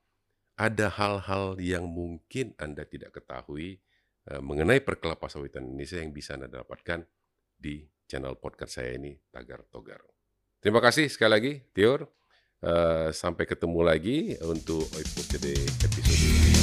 ada 0.57 0.89
hal-hal 0.89 1.61
yang 1.61 1.85
mungkin 1.85 2.57
anda 2.57 2.81
tidak 2.83 3.13
ketahui 3.21 3.77
eh, 4.27 4.41
mengenai 4.41 4.81
perkelapa 4.81 5.29
sawitan 5.29 5.69
Indonesia 5.69 6.01
yang 6.01 6.09
bisa 6.09 6.33
anda 6.33 6.49
dapatkan 6.49 7.05
di 7.57 7.85
channel 8.09 8.39
podcast 8.39 8.79
saya 8.79 8.95
ini 8.95 9.19
Tagar 9.29 9.67
Togar. 9.67 10.01
Terima 10.57 10.81
kasih 10.81 11.11
sekali 11.11 11.31
lagi 11.31 11.53
Tior. 11.75 12.09
Eh, 12.57 13.13
sampai 13.13 13.45
ketemu 13.45 13.85
lagi 13.85 14.33
untuk 14.41 14.89
episode 14.97 15.53
episode 15.85 16.56